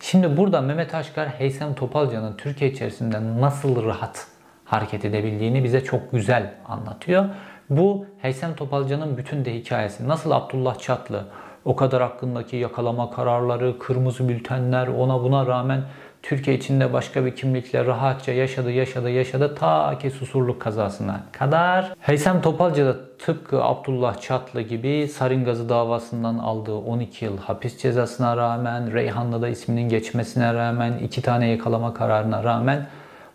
Şimdi 0.00 0.36
burada 0.36 0.60
Mehmet 0.60 0.94
Aşkar 0.94 1.28
Heysem 1.28 1.74
Topalca'nın 1.74 2.36
Türkiye 2.36 2.70
içerisinde 2.70 3.40
nasıl 3.40 3.84
rahat 3.84 4.26
hareket 4.64 5.04
edebildiğini 5.04 5.64
bize 5.64 5.84
çok 5.84 6.12
güzel 6.12 6.54
anlatıyor. 6.68 7.24
Bu 7.70 8.06
Heysem 8.18 8.54
Topalca'nın 8.54 9.16
bütün 9.16 9.44
de 9.44 9.54
hikayesi. 9.54 10.08
Nasıl 10.08 10.30
Abdullah 10.30 10.78
Çatlı 10.78 11.24
o 11.64 11.76
kadar 11.76 12.02
hakkındaki 12.02 12.56
yakalama 12.56 13.10
kararları, 13.10 13.78
kırmızı 13.78 14.28
bültenler 14.28 14.88
ona 14.88 15.22
buna 15.22 15.46
rağmen 15.46 15.82
Türkiye 16.24 16.56
içinde 16.56 16.92
başka 16.92 17.24
bir 17.24 17.36
kimlikle 17.36 17.84
rahatça 17.84 18.32
yaşadı, 18.32 18.70
yaşadı, 18.70 19.10
yaşadı 19.10 19.54
ta 19.54 19.98
ki 19.98 20.10
susurluk 20.10 20.60
kazasına 20.60 21.20
kadar. 21.32 21.94
Heysem 22.00 22.40
Topalca 22.40 22.86
da 22.86 22.96
tıpkı 23.18 23.62
Abdullah 23.62 24.20
Çatlı 24.20 24.60
gibi 24.60 25.08
Sarin 25.08 25.44
Gazı 25.44 25.68
davasından 25.68 26.38
aldığı 26.38 26.74
12 26.74 27.24
yıl 27.24 27.38
hapis 27.38 27.78
cezasına 27.78 28.36
rağmen, 28.36 28.92
Reyhanlı'da 28.92 29.48
isminin 29.48 29.88
geçmesine 29.88 30.54
rağmen, 30.54 30.98
iki 30.98 31.22
tane 31.22 31.48
yakalama 31.48 31.94
kararına 31.94 32.44
rağmen 32.44 32.86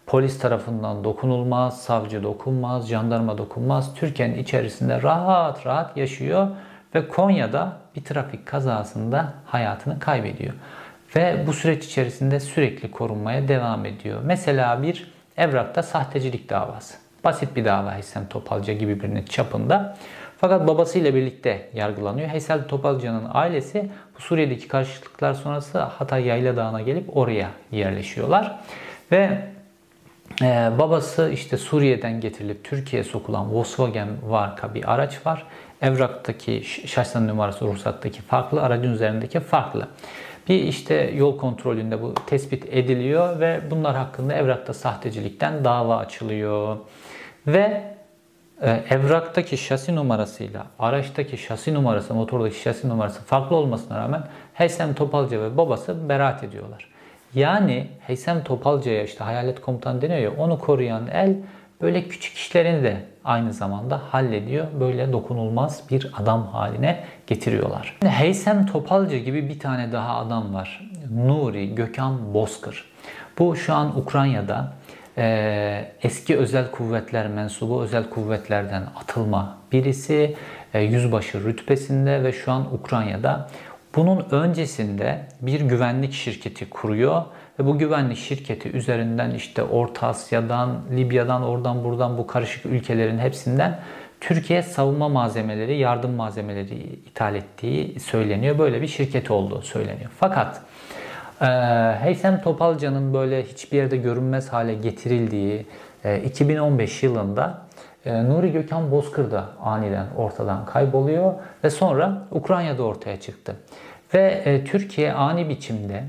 polis 0.05 0.39
tarafından 0.39 1.03
dokunulmaz, 1.03 1.81
savcı 1.81 2.23
dokunmaz, 2.23 2.89
jandarma 2.89 3.37
dokunmaz. 3.37 3.95
Türkiye'nin 3.95 4.37
içerisinde 4.37 5.01
rahat 5.01 5.65
rahat 5.65 5.97
yaşıyor 5.97 6.47
ve 6.95 7.07
Konya'da 7.07 7.77
bir 7.95 8.03
trafik 8.03 8.45
kazasında 8.45 9.33
hayatını 9.45 9.99
kaybediyor. 9.99 10.53
Ve 11.15 11.43
bu 11.47 11.53
süreç 11.53 11.85
içerisinde 11.85 12.39
sürekli 12.39 12.91
korunmaya 12.91 13.47
devam 13.47 13.85
ediyor. 13.85 14.19
Mesela 14.23 14.83
bir 14.83 15.11
evrakta 15.37 15.83
sahtecilik 15.83 16.49
davası. 16.49 16.97
Basit 17.23 17.55
bir 17.55 17.65
dava 17.65 17.95
Heysel 17.95 18.27
Topalca 18.29 18.73
gibi 18.73 19.01
birinin 19.01 19.23
çapında. 19.23 19.97
Fakat 20.37 20.67
babasıyla 20.67 21.15
birlikte 21.15 21.69
yargılanıyor. 21.73 22.29
Heysel 22.29 22.67
Topalca'nın 22.67 23.27
ailesi 23.33 23.89
bu 24.17 24.21
Suriye'deki 24.21 24.67
karşılıklar 24.67 25.33
sonrası 25.33 25.79
Hatay 25.79 26.25
Yayla 26.25 26.57
Dağı'na 26.57 26.81
gelip 26.81 27.17
oraya 27.17 27.49
yerleşiyorlar. 27.71 28.59
Ve 29.11 29.41
ee, 30.41 30.71
babası 30.79 31.29
işte 31.33 31.57
Suriye'den 31.57 32.21
getirilip 32.21 32.63
Türkiye'ye 32.63 33.03
sokulan 33.03 33.53
Volkswagen 33.53 34.07
marka 34.29 34.73
bir 34.73 34.93
araç 34.93 35.25
var. 35.25 35.45
Evraktaki 35.81 36.63
şahsen 36.87 37.27
numarası 37.27 37.65
ruhsattaki 37.65 38.21
farklı, 38.21 38.61
aracın 38.61 38.93
üzerindeki 38.93 39.39
farklı. 39.39 39.87
Bir 40.49 40.63
işte 40.63 41.11
yol 41.15 41.37
kontrolünde 41.37 42.01
bu 42.01 42.13
tespit 42.13 42.65
ediliyor 42.69 43.39
ve 43.39 43.61
bunlar 43.71 43.95
hakkında 43.95 44.33
evrakta 44.33 44.73
sahtecilikten 44.73 45.65
dava 45.65 45.97
açılıyor. 45.97 46.77
Ve 47.47 47.83
e, 48.61 48.83
evraktaki 48.89 49.57
şasi 49.57 49.95
numarasıyla 49.95 50.65
araçtaki 50.79 51.37
şasi 51.37 51.73
numarası, 51.73 52.13
motordaki 52.13 52.59
şasi 52.59 52.89
numarası 52.89 53.23
farklı 53.23 53.55
olmasına 53.55 53.97
rağmen 53.97 54.23
Heysem 54.53 54.93
Topalca 54.93 55.41
ve 55.41 55.57
babası 55.57 56.09
beraat 56.09 56.43
ediyorlar. 56.43 56.89
Yani 57.33 57.87
Heysem 57.99 58.43
Topalca'ya 58.43 59.03
işte 59.03 59.23
hayalet 59.23 59.61
komutan 59.61 60.01
deniyor 60.01 60.19
ya 60.19 60.31
onu 60.37 60.59
koruyan 60.59 61.07
el 61.07 61.35
böyle 61.81 62.07
küçük 62.07 62.37
işlerini 62.37 62.83
de 62.83 62.97
aynı 63.23 63.53
zamanda 63.53 64.01
hallediyor. 64.11 64.67
Böyle 64.79 65.13
dokunulmaz 65.13 65.83
bir 65.91 66.11
adam 66.17 66.47
haline 66.47 67.03
getiriyorlar. 67.27 67.97
Heysem 68.03 68.65
Topalca 68.65 69.17
gibi 69.17 69.49
bir 69.49 69.59
tane 69.59 69.91
daha 69.91 70.17
adam 70.17 70.53
var. 70.53 70.89
Nuri 71.15 71.75
Gökhan 71.75 72.33
Bozkır. 72.33 72.85
Bu 73.39 73.55
şu 73.55 73.73
an 73.73 73.99
Ukrayna'da 73.99 74.73
e, 75.17 75.91
eski 76.03 76.37
özel 76.37 76.71
kuvvetler 76.71 77.27
mensubu 77.27 77.81
özel 77.81 78.09
kuvvetlerden 78.09 78.83
atılma 79.01 79.57
birisi. 79.71 80.35
E, 80.73 80.81
yüzbaşı 80.81 81.43
rütbesinde 81.43 82.23
ve 82.23 82.31
şu 82.31 82.51
an 82.51 82.73
Ukrayna'da. 82.73 83.49
Bunun 83.95 84.25
öncesinde 84.31 85.27
bir 85.41 85.61
güvenlik 85.61 86.13
şirketi 86.13 86.69
kuruyor 86.69 87.25
ve 87.59 87.65
bu 87.65 87.77
güvenlik 87.77 88.17
şirketi 88.17 88.69
üzerinden 88.69 89.31
işte 89.31 89.63
Orta 89.63 90.07
Asya'dan, 90.07 90.79
Libya'dan, 90.95 91.43
oradan 91.43 91.83
buradan 91.83 92.17
bu 92.17 92.27
karışık 92.27 92.65
ülkelerin 92.65 93.19
hepsinden 93.19 93.79
Türkiye 94.21 94.63
savunma 94.63 95.09
malzemeleri, 95.09 95.77
yardım 95.77 96.11
malzemeleri 96.11 96.75
ithal 97.05 97.35
ettiği 97.35 97.99
söyleniyor. 97.99 98.59
Böyle 98.59 98.81
bir 98.81 98.87
şirket 98.87 99.31
olduğu 99.31 99.61
söyleniyor. 99.61 100.11
Fakat 100.19 100.61
e, 101.41 101.45
Heysem 102.01 102.41
Topalca'nın 102.41 103.13
böyle 103.13 103.43
hiçbir 103.43 103.77
yerde 103.77 103.97
görünmez 103.97 104.53
hale 104.53 104.73
getirildiği, 104.73 105.65
E, 106.03 106.21
2015 106.21 107.03
yılında 107.03 107.61
e, 108.05 108.23
Nuri 108.23 108.51
Gökhan 108.51 108.91
Bozkır 108.91 109.31
da 109.31 109.45
aniden 109.61 110.05
ortadan 110.17 110.65
kayboluyor 110.65 111.33
ve 111.63 111.69
sonra 111.69 112.27
Ukrayna'da 112.31 112.83
ortaya 112.83 113.19
çıktı. 113.19 113.55
Ve 114.13 114.41
e, 114.45 114.63
Türkiye 114.63 115.13
ani 115.13 115.49
biçimde 115.49 116.03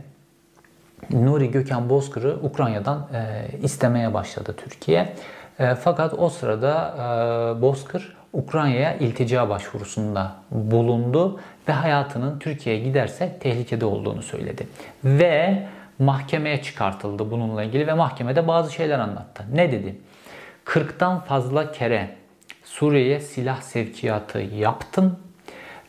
Nuri 1.10 1.50
Gökhan 1.50 1.90
Bozkır'ı 1.90 2.38
Ukrayna'dan 2.42 3.08
e, 3.14 3.48
istemeye 3.62 4.14
başladı 4.14 4.54
Türkiye. 4.64 5.14
E, 5.58 5.74
fakat 5.74 6.14
o 6.18 6.28
sırada 6.28 6.94
e, 6.96 7.62
Bozkır 7.62 8.16
Ukrayna'ya 8.32 8.94
iltica 8.94 9.48
başvurusunda 9.48 10.32
bulundu 10.50 11.40
ve 11.68 11.72
hayatının 11.72 12.38
Türkiye'ye 12.38 12.82
giderse 12.84 13.38
tehlikede 13.40 13.84
olduğunu 13.84 14.22
söyledi. 14.22 14.66
Ve 15.04 15.66
mahkemeye 15.98 16.62
çıkartıldı 16.62 17.30
bununla 17.30 17.62
ilgili 17.62 17.86
ve 17.86 17.94
mahkemede 17.94 18.48
bazı 18.48 18.72
şeyler 18.72 18.98
anlattı. 18.98 19.44
Ne 19.52 19.72
dedi? 19.72 19.98
40'tan 20.64 21.24
fazla 21.24 21.72
kere 21.72 22.10
Suriye'ye 22.64 23.20
silah 23.20 23.60
sevkiyatı 23.60 24.38
yaptım. 24.38 25.16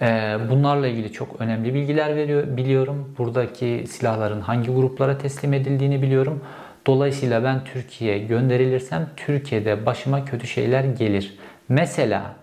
Ee, 0.02 0.38
bunlarla 0.50 0.88
ilgili 0.88 1.12
çok 1.12 1.42
önemli 1.42 1.74
bilgiler 1.74 2.16
veriyor, 2.16 2.58
biliyorum. 2.58 3.16
Buradaki 3.18 3.84
silahların 3.88 4.42
hangi 4.42 4.72
gruplara 4.72 5.18
teslim 5.18 5.54
edildiğini 5.54 6.02
biliyorum. 6.02 6.42
Dolayısıyla 6.88 7.44
ben 7.44 7.64
Türkiye'ye 7.64 8.20
gönderilirsem 8.26 9.10
Türkiye'de 9.18 9.86
başıma 9.86 10.26
kötü 10.26 10.48
şeyler 10.48 10.84
gelir. 10.84 11.38
Mesela 11.70 12.36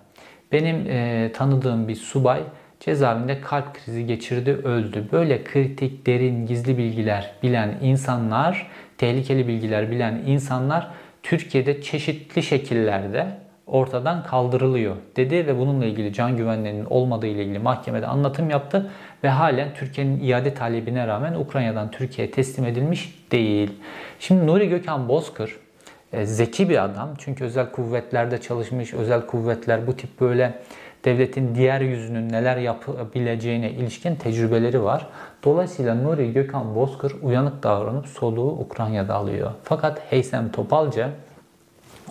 benim 0.52 0.86
e, 0.90 1.30
tanıdığım 1.34 1.88
bir 1.88 1.94
subay 1.94 2.40
cezaevinde 2.80 3.40
kalp 3.40 3.74
krizi 3.74 4.06
geçirdi, 4.06 4.50
öldü. 4.50 5.04
Böyle 5.12 5.44
kritik, 5.44 6.06
derin, 6.06 6.46
gizli 6.46 6.78
bilgiler 6.78 7.30
bilen 7.42 7.78
insanlar, 7.82 8.66
tehlikeli 8.98 9.48
bilgiler 9.48 9.90
bilen 9.90 10.22
insanlar 10.26 10.88
Türkiye'de 11.22 11.82
çeşitli 11.82 12.42
şekillerde 12.42 13.26
ortadan 13.68 14.22
kaldırılıyor 14.22 14.96
dedi 15.16 15.46
ve 15.46 15.59
bununla 15.59 15.85
ilgili 15.85 16.12
can 16.12 16.37
güvenliğinin 16.37 16.85
olmadığı 16.85 17.26
ile 17.26 17.42
ilgili 17.42 17.59
mahkemede 17.59 18.07
anlatım 18.07 18.50
yaptı 18.50 18.90
ve 19.24 19.28
halen 19.28 19.74
Türkiye'nin 19.74 20.20
iade 20.24 20.54
talebine 20.54 21.07
rağmen 21.07 21.35
Ukrayna'dan 21.35 21.90
Türkiye'ye 21.90 22.31
teslim 22.31 22.64
edilmiş 22.64 23.26
değil. 23.33 23.70
Şimdi 24.18 24.46
Nuri 24.46 24.68
Gökhan 24.68 25.09
Bozkır 25.09 25.57
e, 26.12 26.26
zeki 26.26 26.68
bir 26.68 26.85
adam 26.85 27.14
çünkü 27.18 27.44
özel 27.44 27.70
kuvvetlerde 27.70 28.40
çalışmış, 28.40 28.94
özel 28.94 29.26
kuvvetler 29.26 29.87
bu 29.87 29.96
tip 29.96 30.20
böyle 30.20 30.54
devletin 31.04 31.54
diğer 31.54 31.81
yüzünün 31.81 32.28
neler 32.28 32.57
yapabileceğine 32.57 33.70
ilişkin 33.70 34.14
tecrübeleri 34.14 34.83
var. 34.85 35.07
Dolayısıyla 35.44 35.94
Nuri 35.94 36.33
Gökhan 36.33 36.74
Bozkır 36.74 37.12
uyanık 37.22 37.62
davranıp 37.62 38.07
soluğu 38.07 38.50
Ukrayna'da 38.50 39.14
alıyor. 39.14 39.50
Fakat 39.64 40.00
Heysem 40.11 40.52
Topalca 40.52 41.11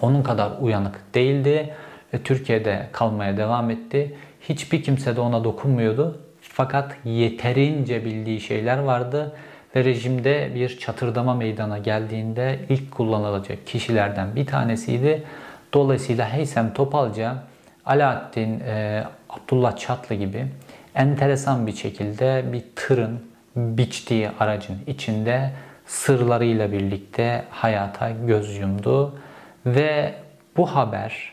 onun 0.01 0.23
kadar 0.23 0.51
uyanık 0.62 1.01
değildi 1.15 1.73
ve 2.13 2.23
Türkiye'de 2.23 2.88
kalmaya 2.91 3.38
devam 3.38 3.69
etti. 3.69 4.15
Hiçbir 4.41 4.83
kimse 4.83 5.15
de 5.15 5.21
ona 5.21 5.43
dokunmuyordu. 5.43 6.19
Fakat 6.41 6.95
yeterince 7.05 8.05
bildiği 8.05 8.41
şeyler 8.41 8.77
vardı 8.77 9.36
ve 9.75 9.83
rejimde 9.83 10.51
bir 10.55 10.79
çatırdama 10.79 11.33
meydana 11.33 11.77
geldiğinde 11.77 12.60
ilk 12.69 12.91
kullanılacak 12.91 13.67
kişilerden 13.67 14.36
bir 14.36 14.45
tanesiydi. 14.45 15.23
Dolayısıyla 15.73 16.29
Heysem 16.33 16.73
Topalca, 16.73 17.36
Alaaddin, 17.86 18.60
e, 18.60 19.03
Abdullah 19.29 19.77
Çatlı 19.77 20.15
gibi 20.15 20.45
enteresan 20.95 21.67
bir 21.67 21.75
şekilde 21.75 22.45
bir 22.53 22.63
tırın 22.75 23.19
biçtiği 23.55 24.29
aracın 24.39 24.77
içinde 24.88 25.51
sırlarıyla 25.86 26.71
birlikte 26.71 27.43
hayata 27.49 28.12
göz 28.12 28.57
yumdu. 28.57 29.19
Ve 29.67 30.13
bu 30.58 30.65
haber, 30.65 31.32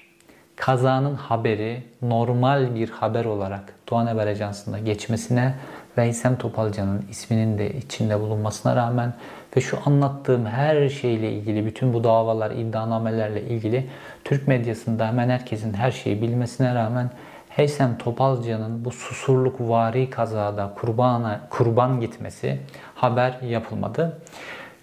kazanın 0.56 1.14
haberi 1.14 1.82
normal 2.02 2.74
bir 2.74 2.90
haber 2.90 3.24
olarak 3.24 3.74
Doğan 3.90 4.06
Haber 4.06 4.26
Ajansı'nda 4.26 4.78
geçmesine 4.78 5.54
ve 5.98 6.08
İsem 6.08 6.36
Topalcan'ın 6.36 7.04
isminin 7.10 7.58
de 7.58 7.72
içinde 7.72 8.20
bulunmasına 8.20 8.76
rağmen 8.76 9.14
ve 9.56 9.60
şu 9.60 9.78
anlattığım 9.86 10.46
her 10.46 10.88
şeyle 10.88 11.32
ilgili, 11.32 11.66
bütün 11.66 11.92
bu 11.94 12.04
davalar, 12.04 12.50
iddianamelerle 12.50 13.42
ilgili 13.42 13.86
Türk 14.24 14.48
medyasında 14.48 15.06
hemen 15.06 15.28
herkesin 15.28 15.74
her 15.74 15.90
şeyi 15.90 16.22
bilmesine 16.22 16.74
rağmen 16.74 17.10
Heysem 17.48 17.98
Topalcan'ın 17.98 18.84
bu 18.84 18.90
susurluk 18.90 19.60
vari 19.60 20.10
kazada 20.10 20.74
kurbana, 20.76 21.40
kurban 21.50 22.00
gitmesi 22.00 22.60
haber 22.94 23.40
yapılmadı. 23.40 24.18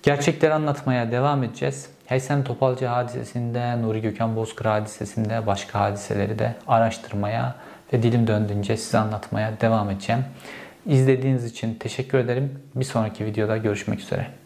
Gerçekleri 0.04 0.54
anlatmaya 0.54 1.12
devam 1.12 1.44
edeceğiz. 1.44 1.90
Heysem 2.12 2.44
Topalcı 2.44 2.86
hadisesinde, 2.86 3.82
Nuri 3.82 4.02
Gökhan 4.02 4.36
Bozkır 4.36 4.66
hadisesinde 4.66 5.48
başka 5.48 5.80
hadiseleri 5.80 6.40
de 6.40 6.56
araştırmaya 6.68 7.56
ve 7.94 8.04
dilim 8.04 8.28
döndüğünce 8.28 8.78
size 8.78 8.98
anlatmaya 8.98 9.62
devam 9.62 9.90
edeceğim. 9.90 10.26
İzlediğiniz 10.86 11.46
için 11.46 11.76
teşekkür 11.76 12.18
ederim. 12.18 12.60
Bir 12.76 12.86
sonraki 12.86 13.26
videoda 13.26 13.58
görüşmek 13.58 14.00
üzere. 14.00 14.41